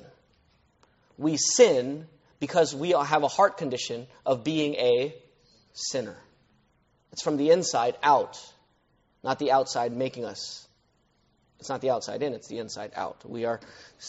[1.18, 2.06] We sin
[2.42, 5.14] because we have a heart condition of being a
[5.74, 6.16] sinner.
[7.12, 8.36] It's from the inside out,
[9.22, 10.66] not the outside making us.
[11.60, 13.24] It's not the outside in, it's the inside out.
[13.24, 13.60] We are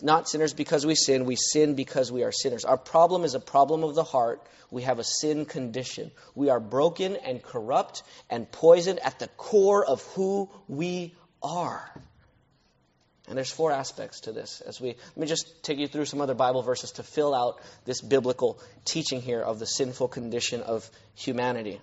[0.02, 2.65] not sinners because we sin, we sin because we are sinners.
[2.65, 4.41] Our problem is a problem of the heart.
[4.72, 6.10] We have a sin condition.
[6.34, 11.88] We are broken and corrupt and poisoned at the core of who we are.
[13.27, 14.62] And there's four aspects to this.
[14.62, 17.59] As we let me just take you through some other Bible verses to fill out
[17.86, 21.79] this biblical teaching here of the sinful condition of humanity.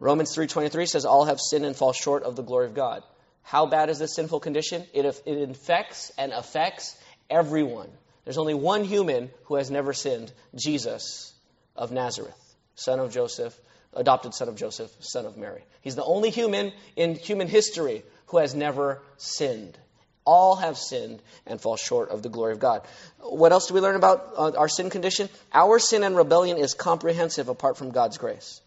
[0.00, 3.04] Romans 3:23 says all have sinned and fall short of the glory of God.
[3.42, 4.84] How bad is this sinful condition?
[4.92, 6.96] It, it infects and affects
[7.30, 7.88] everyone.
[8.24, 11.32] There's only one human who has never sinned, Jesus
[11.76, 13.58] of Nazareth, son of Joseph,
[13.94, 15.62] adopted son of Joseph, son of Mary.
[15.80, 19.76] He's the only human in human history who has never sinned.
[20.24, 22.82] All have sinned and fall short of the glory of God.
[23.20, 25.28] What else do we learn about uh, our sin condition?
[25.52, 28.60] Our sin and rebellion is comprehensive apart from God's grace.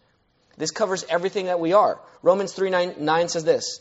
[0.58, 2.00] This covers everything that we are.
[2.22, 3.80] Romans 3 9, 9 says this.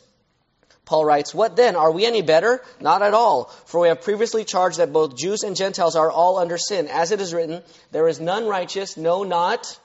[0.84, 1.76] Paul writes, What then?
[1.76, 2.62] Are we any better?
[2.80, 3.44] Not at all.
[3.66, 6.88] For we have previously charged that both Jews and Gentiles are all under sin.
[6.88, 9.78] As it is written, There is none righteous, no, not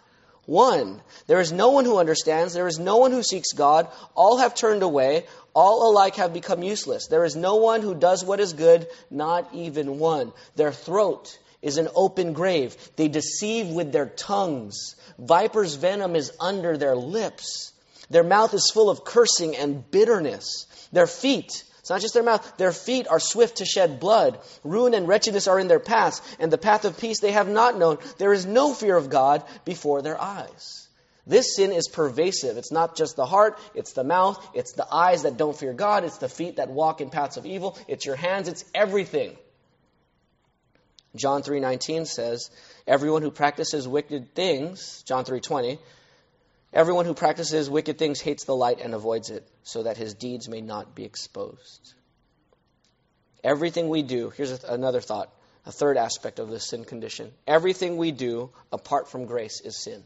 [0.45, 0.99] one.
[1.27, 2.53] There is no one who understands.
[2.53, 3.87] There is no one who seeks God.
[4.15, 5.25] All have turned away.
[5.53, 7.07] All alike have become useless.
[7.07, 10.31] There is no one who does what is good, not even one.
[10.55, 12.75] Their throat is an open grave.
[12.95, 14.95] They deceive with their tongues.
[15.17, 17.73] Viper's venom is under their lips.
[18.09, 20.65] Their mouth is full of cursing and bitterness.
[20.91, 24.39] Their feet, it's not just their mouth, their feet are swift to shed blood.
[24.63, 27.77] Ruin and wretchedness are in their paths, and the path of peace they have not
[27.77, 27.97] known.
[28.17, 30.88] There is no fear of God before their eyes.
[31.29, 32.57] This sin is pervasive.
[32.57, 36.03] It's not just the heart, it's the mouth, it's the eyes that don't fear God,
[36.03, 39.37] it's the feet that walk in paths of evil, it's your hands, it's everything.
[41.15, 42.49] John 3:19 says,
[42.87, 45.77] "Everyone who practices wicked things, John 3:20,
[46.73, 50.49] everyone who practices wicked things hates the light and avoids it, so that his deeds
[50.49, 51.93] may not be exposed."
[53.43, 55.31] Everything we do, here's another thought,
[55.67, 57.31] a third aspect of the sin condition.
[57.45, 60.03] Everything we do apart from grace is sin.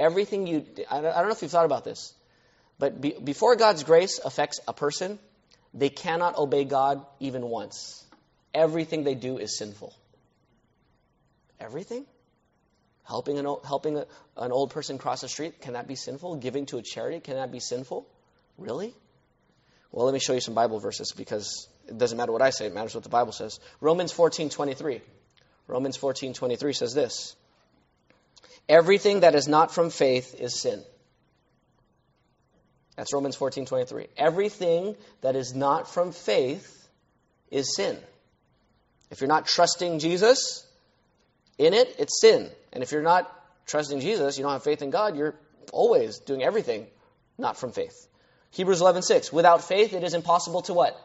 [0.00, 2.14] Everything you, I don't know if you've thought about this,
[2.78, 5.18] but be, before God's grace affects a person,
[5.74, 8.02] they cannot obey God even once.
[8.54, 9.94] Everything they do is sinful.
[11.60, 12.06] Everything?
[13.06, 14.06] Helping an, helping a,
[14.38, 16.36] an old person cross the street, can that be sinful?
[16.36, 18.06] Giving to a charity, can that be sinful?
[18.56, 18.94] Really?
[19.92, 22.64] Well, let me show you some Bible verses because it doesn't matter what I say,
[22.64, 23.60] it matters what the Bible says.
[23.82, 25.02] Romans 14 23.
[25.66, 27.36] Romans 14 23 says this
[28.70, 30.80] Everything that is not from faith is sin.
[32.94, 34.06] That's Romans 14 23.
[34.16, 36.88] Everything that is not from faith
[37.50, 37.98] is sin.
[39.10, 40.64] If you're not trusting Jesus
[41.58, 42.48] in it, it's sin.
[42.72, 43.28] And if you're not
[43.66, 45.34] trusting Jesus, you don't have faith in God, you're
[45.72, 46.86] always doing everything
[47.38, 48.06] not from faith.
[48.52, 50.96] Hebrews 11:6 Without faith it is impossible to what?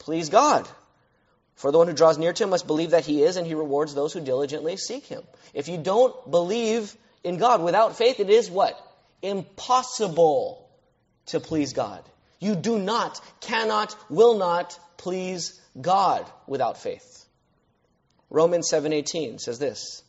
[0.00, 0.68] Please God.
[1.56, 3.54] For the one who draws near to him must believe that he is, and he
[3.54, 5.22] rewards those who diligently seek him.
[5.54, 8.78] If you don't believe in God without faith, it is what?
[9.22, 10.68] Impossible
[11.26, 12.04] to please God.
[12.38, 17.24] You do not, cannot, will not please God without faith.
[18.28, 20.02] Romans 7:18 says this.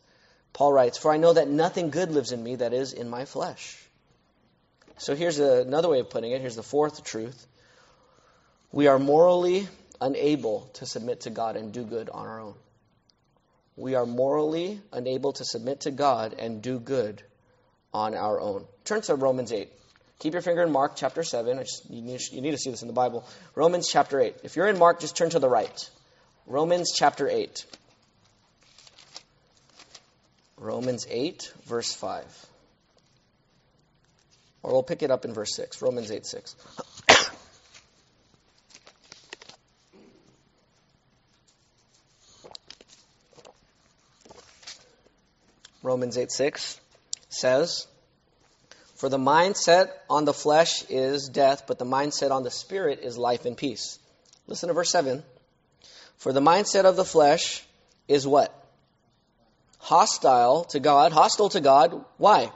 [0.52, 3.24] Paul writes, "For I know that nothing good lives in me that is in my
[3.24, 3.78] flesh."
[4.98, 6.42] So here's another way of putting it.
[6.42, 7.48] Here's the fourth truth.
[8.72, 9.68] We are morally
[10.02, 12.56] unable to submit to God and do good on our own.
[13.76, 17.22] We are morally unable to submit to God and do good
[17.94, 18.66] on our own.
[18.86, 19.70] Turn to Romans 8.
[20.20, 21.60] Keep your finger in Mark chapter 7.
[21.60, 23.24] Just, you, need, you need to see this in the Bible.
[23.54, 24.38] Romans chapter 8.
[24.44, 25.90] If you're in Mark, just turn to the right.
[26.48, 27.66] Romans chapter 8.
[30.58, 32.46] Romans 8, verse 5.
[34.64, 35.82] Or we'll pick it up in verse 6.
[35.84, 36.56] Romans 8, 6.
[45.88, 46.82] Romans 8 6
[47.30, 47.88] says,
[48.96, 53.18] For the mindset on the flesh is death, but the mindset on the spirit is
[53.18, 53.98] life and peace.
[54.48, 55.24] Listen to verse 7.
[56.18, 57.64] For the mindset of the flesh
[58.10, 58.54] is what?
[59.80, 62.04] Hostile to God, hostile to God.
[62.18, 62.52] Why?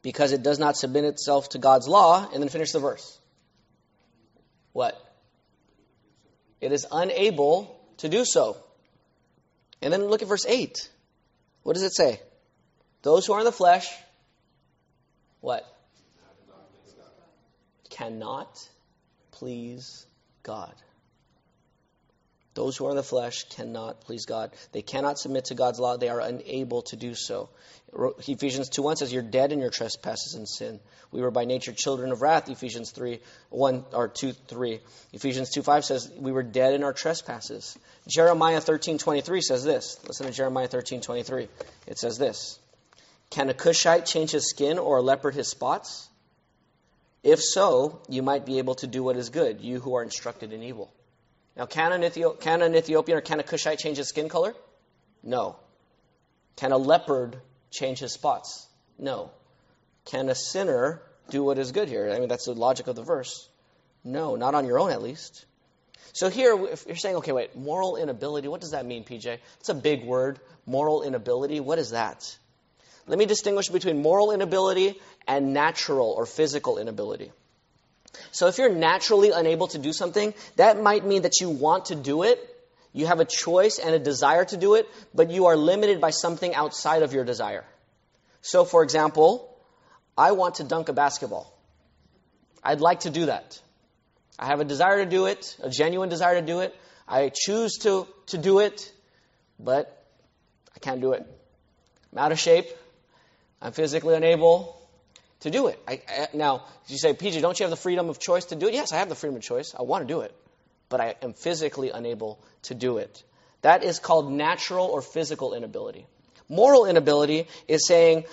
[0.00, 2.26] Because it does not submit itself to God's law.
[2.32, 3.18] And then finish the verse.
[4.72, 4.98] What?
[6.62, 8.56] It is unable to do so.
[9.82, 10.90] And then look at verse 8.
[11.66, 12.20] What does it say?
[13.02, 13.92] Those who are in the flesh,
[15.40, 15.66] what?
[17.90, 18.68] Cannot
[19.32, 20.06] please
[20.44, 20.72] God.
[22.56, 24.50] Those who are in the flesh cannot please God.
[24.72, 25.98] They cannot submit to God's law.
[25.98, 27.50] They are unable to do so.
[28.26, 30.80] Ephesians 2 1 says, You're dead in your trespasses and sin.
[31.12, 34.80] We were by nature children of wrath, Ephesians 3 1 or 2 3.
[35.12, 37.76] Ephesians 2 5 says, We were dead in our trespasses.
[38.08, 39.98] Jeremiah thirteen twenty three says this.
[40.06, 41.48] Listen to Jeremiah thirteen twenty three.
[41.86, 42.58] It says this
[43.30, 46.08] Can a Cushite change his skin or a leopard his spots?
[47.22, 50.52] If so, you might be able to do what is good, you who are instructed
[50.52, 50.92] in evil.
[51.56, 54.54] Now, can an, Ethiop- can an Ethiopian or can a Cushite change his skin color?
[55.22, 55.56] No.
[56.56, 57.40] Can a leopard
[57.70, 58.66] change his spots?
[58.98, 59.30] No.
[60.04, 62.10] Can a sinner do what is good here?
[62.10, 63.48] I mean, that's the logic of the verse.
[64.04, 65.46] No, not on your own at least.
[66.12, 69.38] So here, if you're saying, okay, wait, moral inability, what does that mean, PJ?
[69.60, 70.38] It's a big word.
[70.64, 72.36] Moral inability, what is that?
[73.06, 77.32] Let me distinguish between moral inability and natural or physical inability.
[78.32, 81.94] So if you're naturally unable to do something, that might mean that you want to
[81.94, 82.38] do it.
[82.92, 86.10] You have a choice and a desire to do it, but you are limited by
[86.10, 87.64] something outside of your desire.
[88.40, 89.54] So, for example,
[90.16, 91.52] I want to dunk a basketball.
[92.62, 93.60] I'd like to do that.
[94.38, 96.74] I have a desire to do it, a genuine desire to do it.
[97.08, 98.92] I choose to, to do it,
[99.58, 100.04] but
[100.74, 101.24] I can't do it.
[102.12, 102.66] I'm out of shape.
[103.60, 104.76] I'm physically unable
[105.40, 105.80] to do it.
[105.86, 108.68] I, I, now, you say, PJ, don't you have the freedom of choice to do
[108.68, 108.74] it?
[108.74, 109.74] Yes, I have the freedom of choice.
[109.78, 110.34] I want to do it,
[110.88, 113.22] but I am physically unable to do it.
[113.62, 116.06] That is called natural or physical inability.
[116.48, 118.24] Moral inability is saying,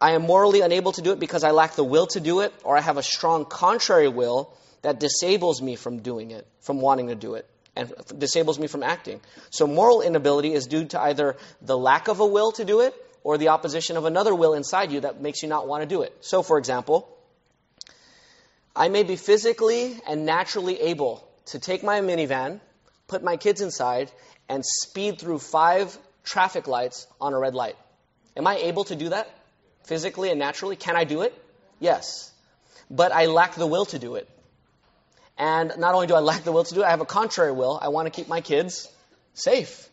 [0.00, 2.52] I am morally unable to do it because I lack the will to do it,
[2.64, 7.08] or I have a strong contrary will that disables me from doing it, from wanting
[7.08, 9.20] to do it, and disables me from acting.
[9.50, 12.94] So moral inability is due to either the lack of a will to do it,
[13.24, 16.02] or the opposition of another will inside you that makes you not want to do
[16.02, 16.16] it.
[16.20, 17.08] So, for example,
[18.74, 22.60] I may be physically and naturally able to take my minivan,
[23.06, 24.10] put my kids inside,
[24.48, 27.76] and speed through five traffic lights on a red light.
[28.36, 29.28] Am I able to do that
[29.84, 30.76] physically and naturally?
[30.76, 31.34] Can I do it?
[31.80, 32.32] Yes.
[32.90, 34.28] But I lack the will to do it.
[35.38, 37.52] And not only do I lack the will to do it, I have a contrary
[37.52, 37.78] will.
[37.80, 38.88] I want to keep my kids
[39.34, 39.88] safe.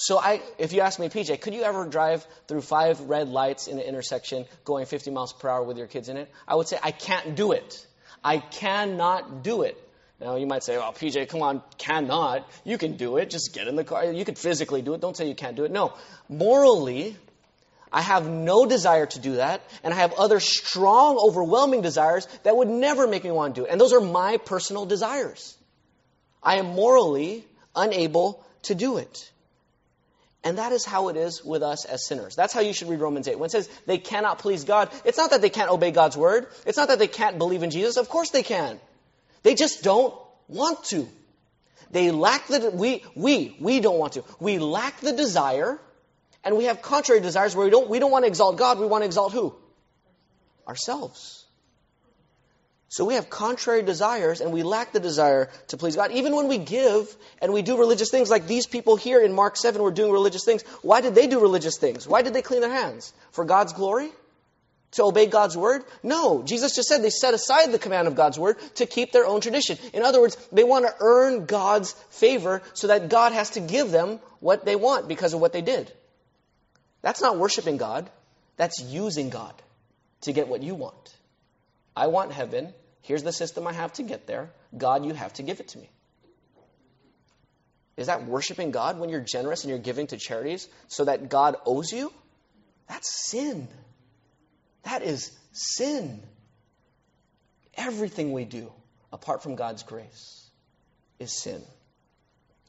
[0.00, 3.66] So I, if you ask me, PJ, could you ever drive through five red lights
[3.66, 6.30] in an intersection going 50 miles per hour with your kids in it?
[6.48, 7.86] I would say I can't do it.
[8.24, 9.76] I cannot do it.
[10.18, 12.50] Now you might say, well, PJ, come on, cannot.
[12.64, 13.28] You can do it.
[13.28, 14.10] Just get in the car.
[14.10, 15.02] You can physically do it.
[15.02, 15.92] Don't say you can't do it." No,
[16.30, 17.14] morally,
[17.92, 22.56] I have no desire to do that, and I have other strong, overwhelming desires that
[22.56, 23.70] would never make me want to do it.
[23.70, 25.58] And those are my personal desires.
[26.42, 27.44] I am morally
[27.76, 29.30] unable to do it.
[30.42, 32.34] And that is how it is with us as sinners.
[32.34, 33.38] That's how you should read Romans 8.
[33.38, 36.46] When it says they cannot please God, it's not that they can't obey God's word.
[36.64, 37.98] It's not that they can't believe in Jesus.
[37.98, 38.80] Of course they can.
[39.42, 40.14] They just don't
[40.48, 41.06] want to.
[41.90, 44.24] They lack the, we, we, we don't want to.
[44.38, 45.78] We lack the desire,
[46.44, 48.86] and we have contrary desires where we don't, we don't want to exalt God, we
[48.86, 49.54] want to exalt who?
[50.66, 51.39] Ourselves.
[52.92, 56.10] So we have contrary desires and we lack the desire to please God.
[56.10, 59.56] Even when we give and we do religious things, like these people here in Mark
[59.56, 62.08] 7 were doing religious things, why did they do religious things?
[62.08, 63.12] Why did they clean their hands?
[63.30, 64.10] For God's glory?
[64.94, 65.84] To obey God's word?
[66.02, 66.42] No.
[66.42, 69.40] Jesus just said they set aside the command of God's word to keep their own
[69.40, 69.78] tradition.
[69.94, 73.92] In other words, they want to earn God's favor so that God has to give
[73.92, 75.92] them what they want because of what they did.
[77.02, 78.10] That's not worshiping God.
[78.56, 79.54] That's using God
[80.22, 81.14] to get what you want.
[81.94, 82.74] I want heaven.
[83.02, 84.50] Here's the system I have to get there.
[84.76, 85.88] God, you have to give it to me.
[87.96, 91.56] Is that worshiping God when you're generous and you're giving to charities so that God
[91.66, 92.12] owes you?
[92.88, 93.68] That's sin.
[94.84, 96.22] That is sin.
[97.74, 98.72] Everything we do
[99.12, 100.48] apart from God's grace
[101.18, 101.62] is sin.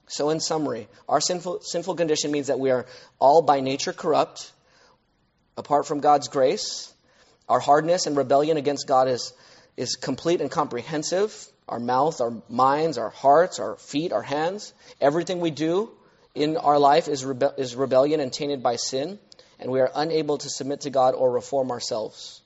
[0.08, 2.86] So, in summary, our sinful, sinful condition means that we are
[3.18, 4.52] all by nature corrupt,
[5.56, 6.94] apart from God's grace.
[7.48, 9.34] Our hardness and rebellion against God is
[9.78, 11.48] is complete and comprehensive.
[11.68, 15.92] Our mouth, our minds, our hearts, our feet, our hands, everything we do
[16.36, 19.20] in our life is, rebe- is rebellion and tainted by sin,
[19.60, 22.42] and we are unable to submit to God or reform ourselves.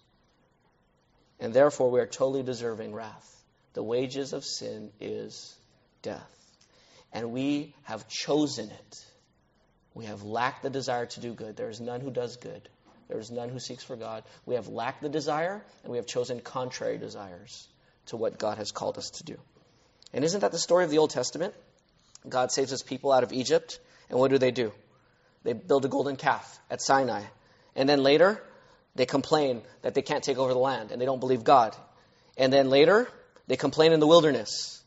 [1.39, 3.31] And therefore, we are totally deserving wrath.
[3.73, 5.55] The wages of sin is
[6.01, 6.31] death.
[7.11, 9.05] And we have chosen it.
[9.93, 11.55] We have lacked the desire to do good.
[11.55, 12.67] There is none who does good.
[13.07, 14.23] There is none who seeks for God.
[14.45, 17.67] We have lacked the desire, and we have chosen contrary desires
[18.07, 19.37] to what God has called us to do.
[20.13, 21.53] And isn't that the story of the Old Testament?
[22.27, 23.79] God saves his people out of Egypt,
[24.09, 24.71] and what do they do?
[25.43, 27.23] They build a golden calf at Sinai.
[27.75, 28.41] And then later,
[28.95, 31.75] they complain that they can't take over the land, and they don't believe God.
[32.37, 33.07] And then later,
[33.47, 34.81] they complain in the wilderness.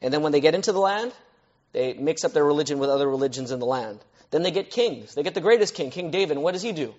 [0.00, 1.12] And then when they get into the land,
[1.72, 3.98] They mix up their religion with other religions in the land.
[4.30, 5.14] Then they get kings.
[5.14, 6.36] They get the greatest king, King David.
[6.36, 6.94] And what does he do?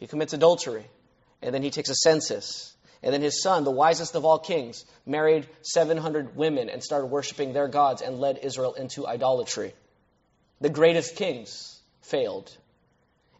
[0.00, 0.84] He commits adultery.
[1.42, 2.74] And then he takes a census.
[3.02, 7.52] And then his son, the wisest of all kings, married 700 women and started worshiping
[7.52, 9.72] their gods and led Israel into idolatry.
[10.60, 12.54] The greatest kings failed.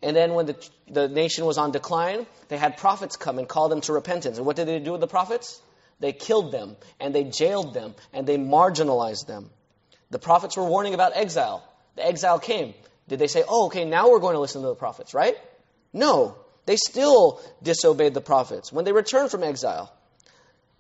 [0.03, 3.69] And then when the, the nation was on decline, they had prophets come and call
[3.69, 4.39] them to repentance.
[4.39, 5.61] And what did they do with the prophets?
[5.99, 9.51] They killed them, and they jailed them, and they marginalized them.
[10.09, 11.63] The prophets were warning about exile.
[11.97, 12.73] The exile came.
[13.09, 15.37] Did they say, oh, okay, now we're going to listen to the prophets, right?
[15.93, 16.37] No.
[16.67, 19.93] They still disobeyed the prophets when they returned from exile.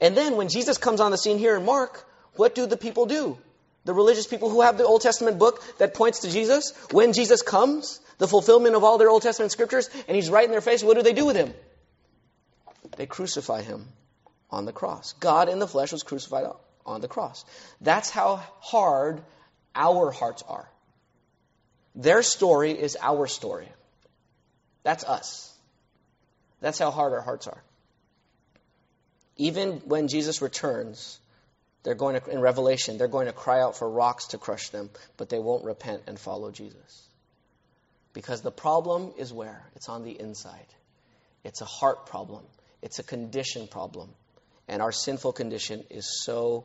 [0.01, 3.07] And then when Jesus comes on the scene here in Mark, what do the people
[3.07, 3.37] do?
[3.85, 7.43] The religious people who have the Old Testament book that points to Jesus, when Jesus
[7.43, 10.83] comes, the fulfillment of all their Old Testament scriptures, and he's right in their face,
[10.83, 11.53] what do they do with him?
[12.97, 13.89] They crucify him
[14.51, 15.15] on the cross.
[15.15, 16.47] God in the flesh was crucified
[16.85, 17.45] on the cross.
[17.81, 19.23] That's how hard
[19.75, 20.69] our hearts are.
[21.95, 23.69] Their story is our story.
[24.83, 25.50] That's us.
[26.61, 27.63] That's how hard our hearts are.
[29.37, 31.19] Even when Jesus returns,
[31.83, 34.91] they're going to, in Revelation, they're going to cry out for rocks to crush them,
[35.17, 37.09] but they won't repent and follow Jesus.
[38.13, 39.65] Because the problem is where?
[39.77, 40.67] It's on the inside.
[41.45, 42.45] It's a heart problem.
[42.83, 44.11] It's a condition problem.
[44.69, 46.65] And our sinful condition is so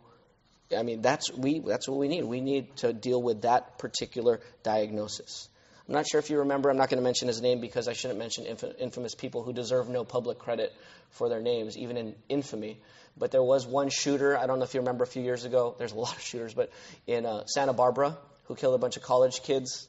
[0.75, 2.23] I mean that's we that's what we need.
[2.23, 5.47] We need to deal with that particular diagnosis.
[5.87, 7.93] I'm not sure if you remember, I'm not going to mention his name because I
[7.93, 10.73] shouldn't mention infamous people who deserve no public credit
[11.11, 12.79] for their names, even in infamy.
[13.17, 15.75] But there was one shooter, I don't know if you remember a few years ago,
[15.77, 16.71] there's a lot of shooters, but
[17.05, 19.87] in uh, Santa Barbara, who killed a bunch of college kids.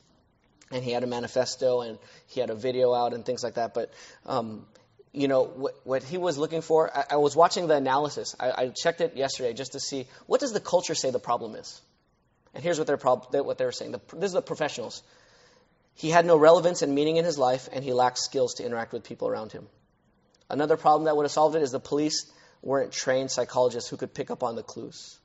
[0.71, 3.73] And he had a manifesto and he had a video out and things like that.
[3.73, 3.93] But,
[4.27, 4.67] um,
[5.13, 8.35] you know, what, what, he was looking for, I, I was watching the analysis.
[8.41, 11.55] I, I, checked it yesterday just to see what does the culture say the problem
[11.55, 11.81] is.
[12.53, 13.93] And here's what they're, prob- what they're saying.
[13.93, 15.03] The, this is the professionals.
[15.97, 18.93] He had no relevance and meaning in his life, and he lacked skills to interact
[18.93, 19.67] with people around him.
[20.49, 22.31] Another problem that would have solved it is the police
[22.63, 25.19] weren't trained psychologists who could pick up on the clues.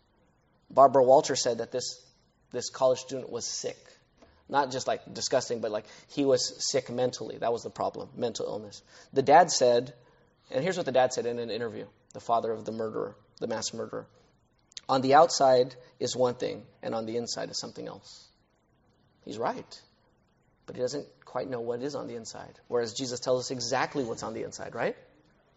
[0.69, 2.01] Barbara Walter said that this,
[2.51, 3.77] this college student was sick.
[4.47, 7.37] Not just like disgusting, but like he was sick mentally.
[7.37, 8.81] That was the problem, mental illness.
[9.11, 9.93] The dad said,
[10.51, 13.47] and here's what the dad said in an interview the father of the murderer, the
[13.47, 14.07] mass murderer.
[14.87, 18.27] On the outside is one thing, and on the inside is something else.
[19.25, 19.81] He's right
[20.65, 22.59] but he doesn't quite know what is on the inside.
[22.67, 24.95] Whereas Jesus tells us exactly what's on the inside, right?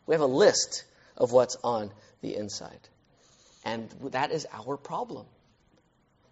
[0.07, 0.85] We have a list
[1.17, 1.91] of what's on
[2.21, 2.81] the inside.
[3.65, 5.27] And that is our problem.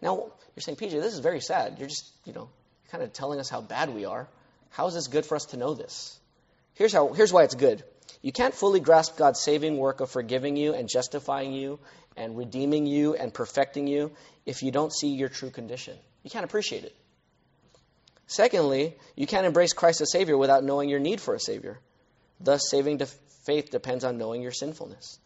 [0.00, 1.76] Now, you're saying, PJ, this is very sad.
[1.78, 2.48] You're just, you know,
[2.90, 4.28] kind of telling us how bad we are.
[4.70, 6.18] How is this good for us to know this?
[6.74, 7.82] Here's, how, here's why it's good.
[8.20, 11.78] You can't fully grasp God's saving work of forgiving you and justifying you
[12.16, 14.12] and redeeming you and perfecting you
[14.44, 15.96] if you don't see your true condition.
[16.22, 16.94] You can't appreciate it.
[18.32, 21.78] Secondly, you can't embrace Christ as Savior without knowing your need for a Savior.
[22.40, 22.98] Thus, saving
[23.44, 25.18] faith depends on knowing your sinfulness.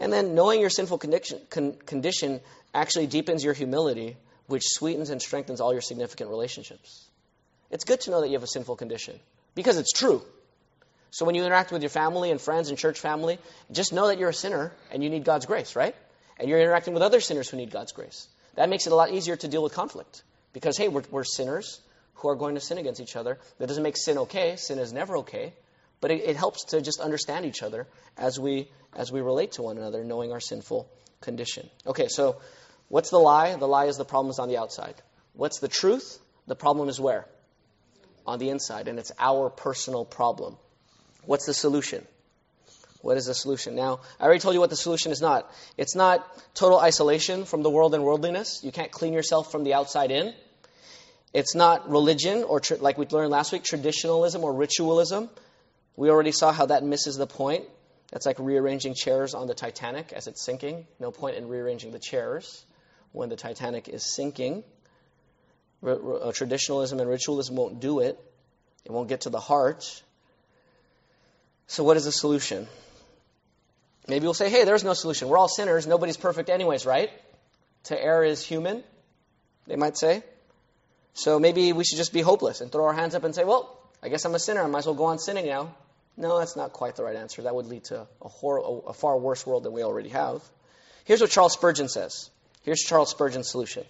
[0.00, 2.40] And then, knowing your sinful condition, con- condition
[2.72, 7.04] actually deepens your humility, which sweetens and strengthens all your significant relationships.
[7.70, 9.20] It's good to know that you have a sinful condition
[9.54, 10.22] because it's true.
[11.10, 13.38] So, when you interact with your family and friends and church family,
[13.70, 15.94] just know that you're a sinner and you need God's grace, right?
[16.38, 18.28] And you're interacting with other sinners who need God's grace.
[18.54, 20.22] That makes it a lot easier to deal with conflict
[20.54, 21.82] because, hey, we're, we're sinners
[22.18, 23.38] who are going to sin against each other.
[23.58, 24.56] That doesn't make sin okay.
[24.56, 25.54] Sin is never okay.
[26.00, 29.62] But it, it helps to just understand each other as we as we relate to
[29.62, 30.88] one another, knowing our sinful
[31.20, 31.68] condition.
[31.86, 32.40] Okay, so
[32.88, 33.54] what's the lie?
[33.56, 34.94] The lie is the problem is on the outside.
[35.34, 36.18] What's the truth?
[36.46, 37.26] The problem is where?
[38.26, 40.56] On the inside, and it's our personal problem.
[41.24, 42.06] What's the solution?
[43.00, 43.76] What is the solution?
[43.76, 45.50] Now, I already told you what the solution is not.
[45.76, 48.60] It's not total isolation from the world and worldliness.
[48.64, 50.34] You can't clean yourself from the outside in.
[51.38, 55.26] It's not religion, or tra- like we learned last week, traditionalism or ritualism.
[55.94, 57.64] We already saw how that misses the point.
[58.10, 60.88] That's like rearranging chairs on the Titanic as it's sinking.
[60.98, 62.64] No point in rearranging the chairs
[63.12, 64.64] when the Titanic is sinking.
[65.86, 68.18] Uh, traditionalism and ritualism won't do it,
[68.84, 70.02] it won't get to the heart.
[71.68, 72.66] So, what is the solution?
[74.08, 75.28] Maybe we'll say, hey, there's no solution.
[75.28, 75.86] We're all sinners.
[75.86, 77.10] Nobody's perfect, anyways, right?
[77.84, 78.82] To err is human,
[79.68, 80.24] they might say.
[81.14, 83.76] So maybe we should just be hopeless and throw our hands up and say, well,
[84.02, 84.62] I guess I'm a sinner.
[84.62, 85.74] I might as well go on sinning now.
[86.16, 87.42] No, that's not quite the right answer.
[87.42, 90.42] That would lead to a, a far worse world than we already have.
[91.04, 92.30] Here's what Charles Spurgeon says.
[92.62, 93.84] Here's Charles Spurgeon's solution.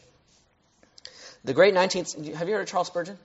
[1.45, 3.19] The great 19th, have you heard of Charles Spurgeon?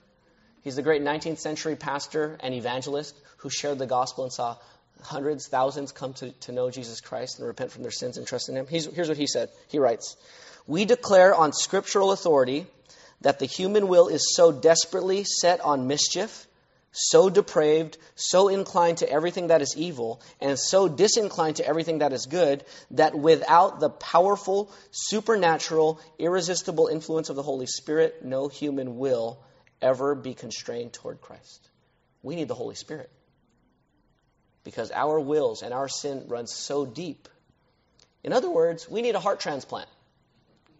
[0.62, 4.56] He's the great 19th century pastor and evangelist who shared the gospel and saw
[5.02, 8.48] hundreds, thousands come to, to know Jesus Christ and repent from their sins and trust
[8.48, 8.66] in Him.
[8.66, 9.50] He's, here's what he said.
[9.68, 10.16] He writes
[10.66, 12.66] We declare on scriptural authority
[13.24, 16.46] that the human will is so desperately set on mischief,
[16.92, 22.12] so depraved, so inclined to everything that is evil, and so disinclined to everything that
[22.12, 28.98] is good, that without the powerful, supernatural, irresistible influence of the Holy Spirit, no human
[28.98, 29.42] will
[29.80, 31.70] ever be constrained toward Christ.
[32.22, 33.10] We need the Holy Spirit.
[34.64, 37.28] Because our wills and our sin runs so deep.
[38.22, 39.88] In other words, we need a heart transplant.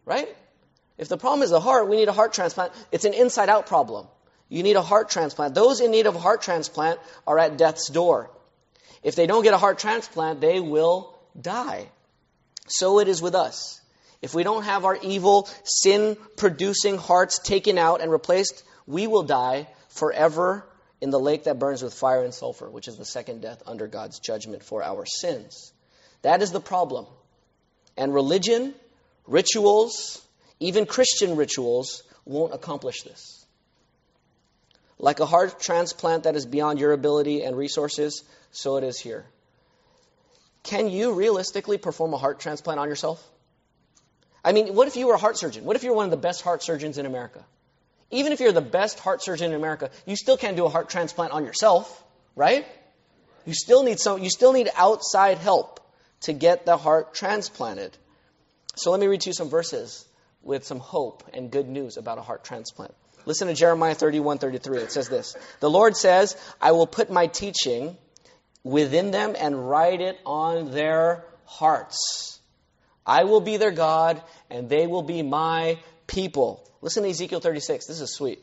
[0.04, 0.28] Right?
[0.96, 2.72] If the problem is the heart, we need a heart transplant.
[2.92, 4.06] It's an inside out problem.
[4.48, 5.54] You need a heart transplant.
[5.54, 8.30] Those in need of a heart transplant are at death's door.
[9.02, 11.88] If they don't get a heart transplant, they will die.
[12.68, 13.80] So it is with us.
[14.22, 19.24] If we don't have our evil, sin producing hearts taken out and replaced, we will
[19.24, 20.66] die forever
[21.00, 23.86] in the lake that burns with fire and sulfur, which is the second death under
[23.86, 25.72] God's judgment for our sins.
[26.22, 27.06] That is the problem.
[27.98, 28.74] And religion,
[29.26, 30.23] rituals,
[30.60, 33.44] even Christian rituals won't accomplish this.
[34.98, 39.24] Like a heart transplant that is beyond your ability and resources, so it is here.
[40.62, 43.22] Can you realistically perform a heart transplant on yourself?
[44.44, 45.64] I mean, what if you were a heart surgeon?
[45.64, 47.44] What if you're one of the best heart surgeons in America?
[48.10, 50.88] Even if you're the best heart surgeon in America, you still can't do a heart
[50.88, 52.04] transplant on yourself,
[52.36, 52.66] right?
[53.44, 55.80] You still need some you still need outside help
[56.22, 57.96] to get the heart transplanted.
[58.76, 60.06] So let me read to you some verses
[60.44, 62.94] with some hope and good news about a heart transplant.
[63.26, 64.78] Listen to Jeremiah 31 33.
[64.78, 67.96] It says this The Lord says, I will put my teaching
[68.62, 72.40] within them and write it on their hearts.
[73.06, 76.66] I will be their God, and they will be my people.
[76.80, 77.86] Listen to Ezekiel 36.
[77.86, 78.42] This is sweet.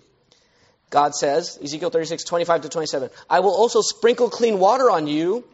[0.91, 5.45] God says, Ezekiel 36, 25 to 27, I will also sprinkle clean water on you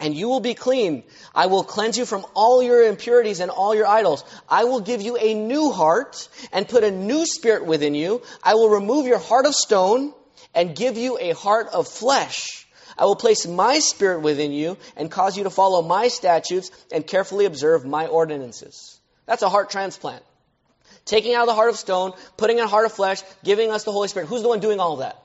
[0.00, 1.04] and you will be clean.
[1.34, 4.24] I will cleanse you from all your impurities and all your idols.
[4.48, 8.22] I will give you a new heart and put a new spirit within you.
[8.42, 10.12] I will remove your heart of stone
[10.54, 12.66] and give you a heart of flesh.
[12.96, 17.06] I will place my spirit within you and cause you to follow my statutes and
[17.06, 19.00] carefully observe my ordinances.
[19.26, 20.22] That's a heart transplant.
[21.04, 23.92] Taking out the heart of stone, putting in a heart of flesh, giving us the
[23.92, 24.28] Holy Spirit.
[24.28, 25.20] Who's the one doing all that?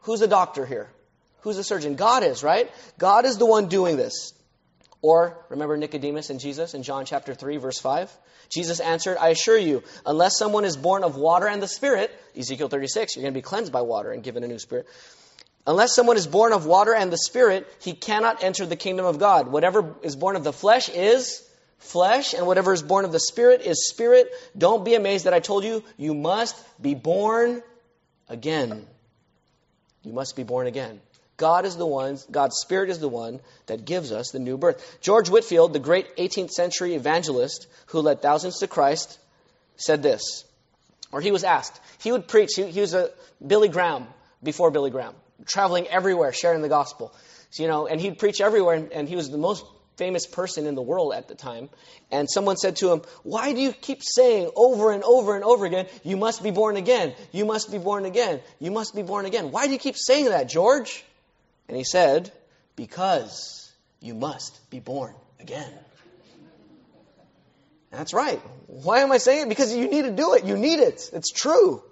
[0.00, 0.88] Who's the doctor here?
[1.46, 1.94] Who's the surgeon?
[1.94, 2.68] God is, right?
[2.98, 4.32] God is the one doing this.
[5.00, 8.10] Or, remember Nicodemus and Jesus in John chapter 3, verse 5?
[8.48, 12.68] Jesus answered, I assure you, unless someone is born of water and the Spirit, Ezekiel
[12.68, 14.88] 36, you're going to be cleansed by water and given a new spirit.
[15.68, 19.20] Unless someone is born of water and the Spirit, he cannot enter the kingdom of
[19.20, 19.46] God.
[19.46, 23.60] Whatever is born of the flesh is flesh, and whatever is born of the Spirit
[23.60, 24.32] is spirit.
[24.58, 27.62] Don't be amazed that I told you, you must be born
[28.28, 28.88] again.
[30.02, 31.00] You must be born again.
[31.36, 34.98] God is the one, God's Spirit is the one that gives us the new birth.
[35.00, 39.18] George Whitefield, the great 18th century evangelist who led thousands to Christ,
[39.76, 40.44] said this,
[41.12, 41.78] or he was asked.
[42.02, 43.10] He would preach, he, he was a
[43.46, 44.06] Billy Graham
[44.42, 45.14] before Billy Graham,
[45.44, 47.14] traveling everywhere, sharing the gospel.
[47.50, 49.64] So, you know, and he'd preach everywhere, and, and he was the most
[49.96, 51.68] famous person in the world at the time.
[52.10, 55.64] And someone said to him, Why do you keep saying over and over and over
[55.64, 59.26] again, you must be born again, you must be born again, you must be born
[59.26, 59.50] again?
[59.50, 61.04] Why do you keep saying that, George?
[61.68, 62.32] And he said,
[62.76, 65.72] Because you must be born again.
[67.90, 68.40] That's right.
[68.66, 69.48] Why am I saying it?
[69.48, 70.44] Because you need to do it.
[70.44, 71.08] You need it.
[71.12, 71.82] It's true.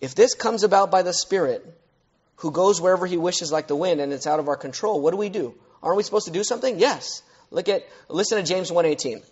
[0.00, 1.66] If this comes about by the Spirit,
[2.36, 5.10] who goes wherever he wishes like the wind and it's out of our control, what
[5.10, 5.54] do we do?
[5.82, 6.78] Aren't we supposed to do something?
[6.78, 7.22] Yes.
[7.50, 9.22] Look at listen to James 1:18.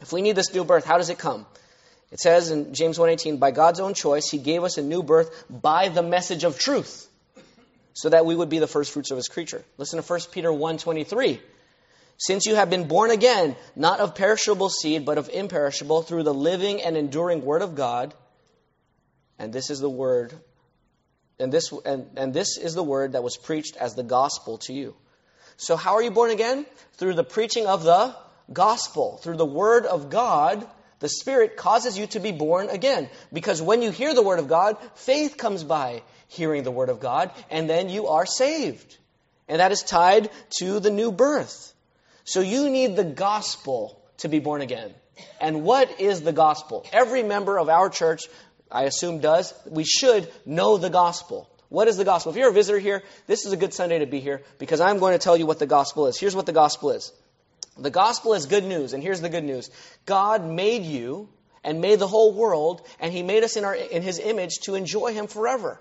[0.00, 1.46] If we need this new birth, how does it come?
[2.10, 5.44] It says in James 1:18, by God's own choice, he gave us a new birth
[5.50, 7.09] by the message of truth
[8.00, 9.62] so that we would be the first fruits of his creature.
[9.76, 11.38] Listen to 1 Peter 1:23.
[12.16, 16.32] Since you have been born again, not of perishable seed, but of imperishable, through the
[16.32, 18.14] living and enduring word of God,
[19.38, 20.32] and this is the word
[21.38, 24.72] and this and, and this is the word that was preached as the gospel to
[24.72, 24.96] you.
[25.58, 26.64] So how are you born again?
[26.94, 28.16] Through the preaching of the
[28.50, 30.66] gospel, through the word of God
[31.00, 33.08] the Spirit causes you to be born again.
[33.32, 37.00] Because when you hear the Word of God, faith comes by hearing the Word of
[37.00, 38.96] God, and then you are saved.
[39.48, 41.72] And that is tied to the new birth.
[42.24, 44.94] So you need the gospel to be born again.
[45.40, 46.86] And what is the gospel?
[46.92, 48.22] Every member of our church,
[48.70, 49.52] I assume, does.
[49.66, 51.50] We should know the gospel.
[51.68, 52.30] What is the gospel?
[52.32, 54.98] If you're a visitor here, this is a good Sunday to be here because I'm
[54.98, 56.18] going to tell you what the gospel is.
[56.18, 57.12] Here's what the gospel is
[57.78, 59.70] the gospel is good news, and here's the good news
[60.04, 61.28] God made you
[61.62, 64.74] and made the whole world, and He made us in, our, in His image to
[64.74, 65.80] enjoy Him forever.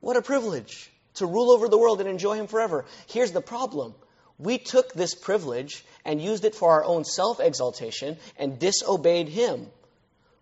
[0.00, 2.86] What a privilege to rule over the world and enjoy Him forever.
[3.08, 3.94] Here's the problem
[4.38, 9.66] We took this privilege and used it for our own self exaltation and disobeyed Him.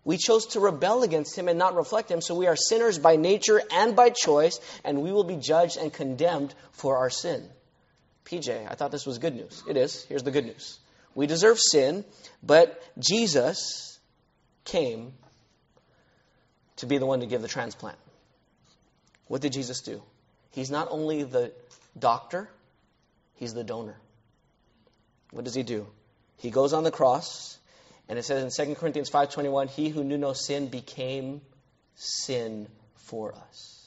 [0.05, 3.17] We chose to rebel against Him and not reflect Him, so we are sinners by
[3.17, 7.47] nature and by choice, and we will be judged and condemned for our sin.
[8.25, 9.63] PJ, I thought this was good news.
[9.67, 10.05] It is.
[10.05, 10.79] Here's the good news.
[11.15, 12.05] We deserve sin,
[12.41, 13.99] but Jesus
[14.63, 15.13] came
[16.77, 17.97] to be the one to give the transplant.
[19.29, 20.01] What did Jesus do?
[20.49, 21.53] He's not only the
[21.97, 22.49] doctor,
[23.35, 23.95] he's the donor.
[25.29, 25.85] What does he do?
[26.37, 27.59] He goes on the cross,
[28.09, 31.41] and it says in 2 Corinthians 5:21, "He who knew no sin became
[31.95, 33.85] sin for us."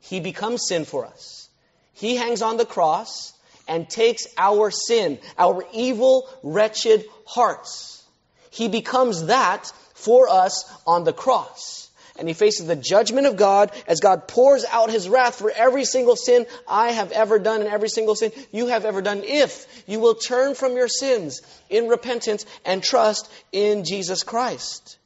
[0.00, 1.50] He becomes sin for us.
[1.92, 3.34] He hangs on the cross
[3.68, 8.02] and takes our sin, our evil, wretched hearts.
[8.48, 11.82] He becomes that for us on the cross
[12.18, 15.84] and he faces the judgment of God as God pours out his wrath for every
[15.84, 19.66] single sin I have ever done and every single sin you have ever done if
[19.86, 24.98] you will turn from your sins in repentance and trust in Jesus Christ.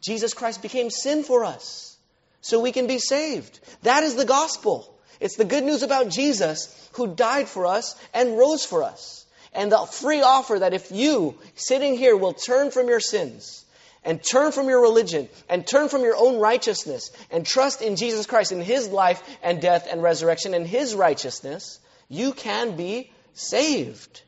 [0.00, 1.96] Jesus Christ became sin for us
[2.40, 3.58] so we can be saved.
[3.82, 4.92] That is the gospel.
[5.20, 9.26] It's the good news about Jesus who died for us and rose for us.
[9.52, 13.64] And the free offer that if you, sitting here, will turn from your sins,
[14.06, 18.24] and turn from your religion and turn from your own righteousness and trust in Jesus
[18.24, 24.22] Christ, in His life and death and resurrection and His righteousness, you can be saved.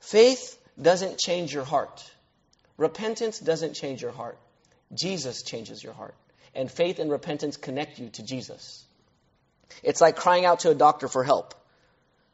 [0.00, 2.08] Faith doesn't change your heart.
[2.78, 4.38] Repentance doesn't change your heart.
[4.94, 6.14] Jesus changes your heart.
[6.54, 8.84] And faith and repentance connect you to Jesus.
[9.82, 11.54] It's like crying out to a doctor for help.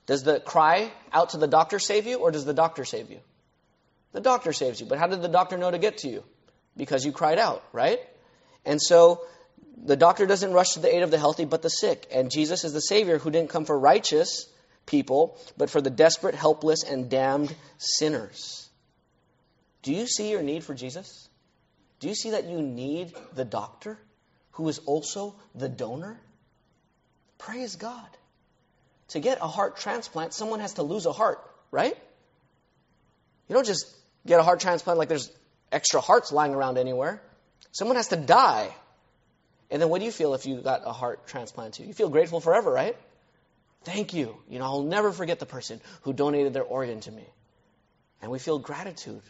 [0.07, 3.21] Does the cry out to the doctor save you, or does the doctor save you?
[4.13, 4.87] The doctor saves you.
[4.87, 6.25] But how did the doctor know to get to you?
[6.77, 8.01] Because you cried out, right?
[8.65, 9.23] And so
[9.77, 12.07] the doctor doesn't rush to the aid of the healthy, but the sick.
[12.13, 14.47] And Jesus is the Savior who didn't come for righteous
[14.87, 18.69] people, but for the desperate, helpless, and damned sinners.
[19.83, 21.29] Do you see your need for Jesus?
[22.01, 23.99] Do you see that you need the doctor
[24.53, 26.21] who is also the donor?
[27.39, 28.09] Praise God.
[29.09, 31.39] To get a heart transplant, someone has to lose a heart,
[31.71, 31.97] right?
[33.49, 33.87] You don't just
[34.27, 35.31] get a heart transplant like there's
[35.73, 37.23] extra hearts lying around anywhere.
[37.73, 38.75] Someone has to die.
[39.71, 41.85] And then what do you feel if you got a heart transplant too?
[41.85, 42.97] You feel grateful forever, right?
[43.85, 44.37] Thank you.
[44.49, 47.25] You know, I'll never forget the person who donated their organ to me.
[48.21, 49.23] And we feel gratitude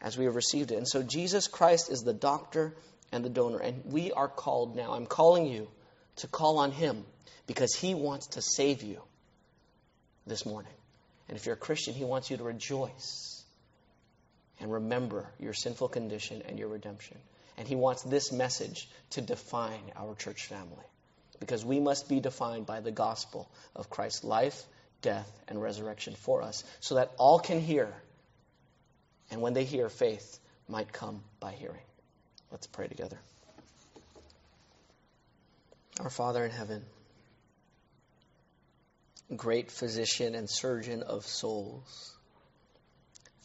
[0.00, 0.76] as we have received it.
[0.76, 2.76] And so Jesus Christ is the doctor
[3.12, 3.58] and the donor.
[3.58, 4.92] And we are called now.
[4.92, 5.68] I'm calling you
[6.16, 7.04] to call on him
[7.46, 9.00] because he wants to save you
[10.26, 10.72] this morning.
[11.28, 13.35] And if you're a Christian, he wants you to rejoice
[14.60, 17.18] and remember your sinful condition and your redemption.
[17.58, 20.84] And he wants this message to define our church family.
[21.40, 24.62] Because we must be defined by the gospel of Christ's life,
[25.02, 27.92] death, and resurrection for us, so that all can hear.
[29.30, 30.38] And when they hear, faith
[30.68, 31.82] might come by hearing.
[32.50, 33.18] Let's pray together.
[36.00, 36.82] Our Father in heaven,
[39.34, 42.14] great physician and surgeon of souls,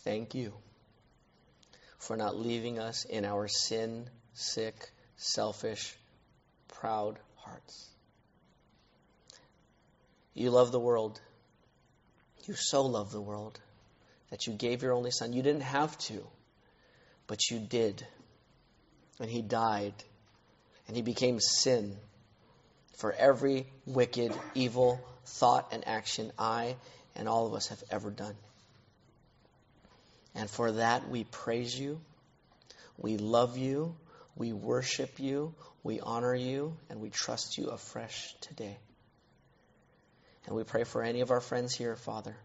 [0.03, 0.53] thank you
[2.02, 5.95] for not leaving us in our sin sick, selfish,
[6.68, 7.88] proud hearts.
[10.34, 11.22] You love the world.
[12.47, 13.60] You so love the world
[14.32, 15.32] that you gave your only son.
[15.32, 16.26] You didn't have to,
[17.28, 18.06] but you did.
[19.20, 19.93] And he died.
[20.88, 21.95] And he became sin
[22.97, 26.78] for every wicked, evil thought and action I
[27.16, 28.36] and all of us have ever done.
[30.36, 31.99] And for that, we praise you,
[32.97, 33.95] we love you,
[34.36, 35.53] we worship you,
[35.84, 38.77] we honor you, and we trust you afresh today.
[40.45, 42.36] And we pray for any of our friends here, Father,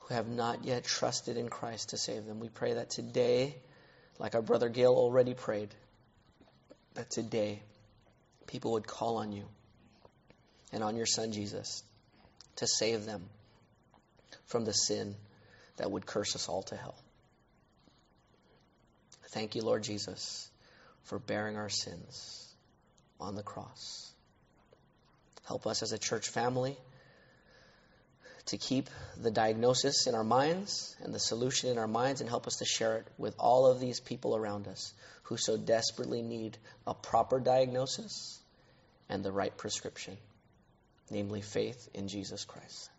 [0.00, 2.38] who have not yet trusted in Christ to save them.
[2.38, 3.56] We pray that today,
[4.18, 5.74] like our brother Gail already prayed,
[6.94, 7.62] that today
[8.46, 9.44] people would call on you
[10.72, 11.82] and on your Son Jesus
[12.56, 13.22] to save them
[14.46, 15.16] from the sin
[15.80, 16.94] that would curse us all to hell.
[19.30, 20.50] Thank you, Lord Jesus,
[21.04, 22.54] for bearing our sins
[23.18, 24.12] on the cross.
[25.46, 26.76] Help us as a church family
[28.46, 28.90] to keep
[29.22, 32.66] the diagnosis in our minds and the solution in our minds and help us to
[32.66, 37.40] share it with all of these people around us who so desperately need a proper
[37.40, 38.38] diagnosis
[39.08, 40.18] and the right prescription,
[41.10, 42.90] namely faith in Jesus Christ.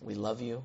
[0.00, 0.64] We love you.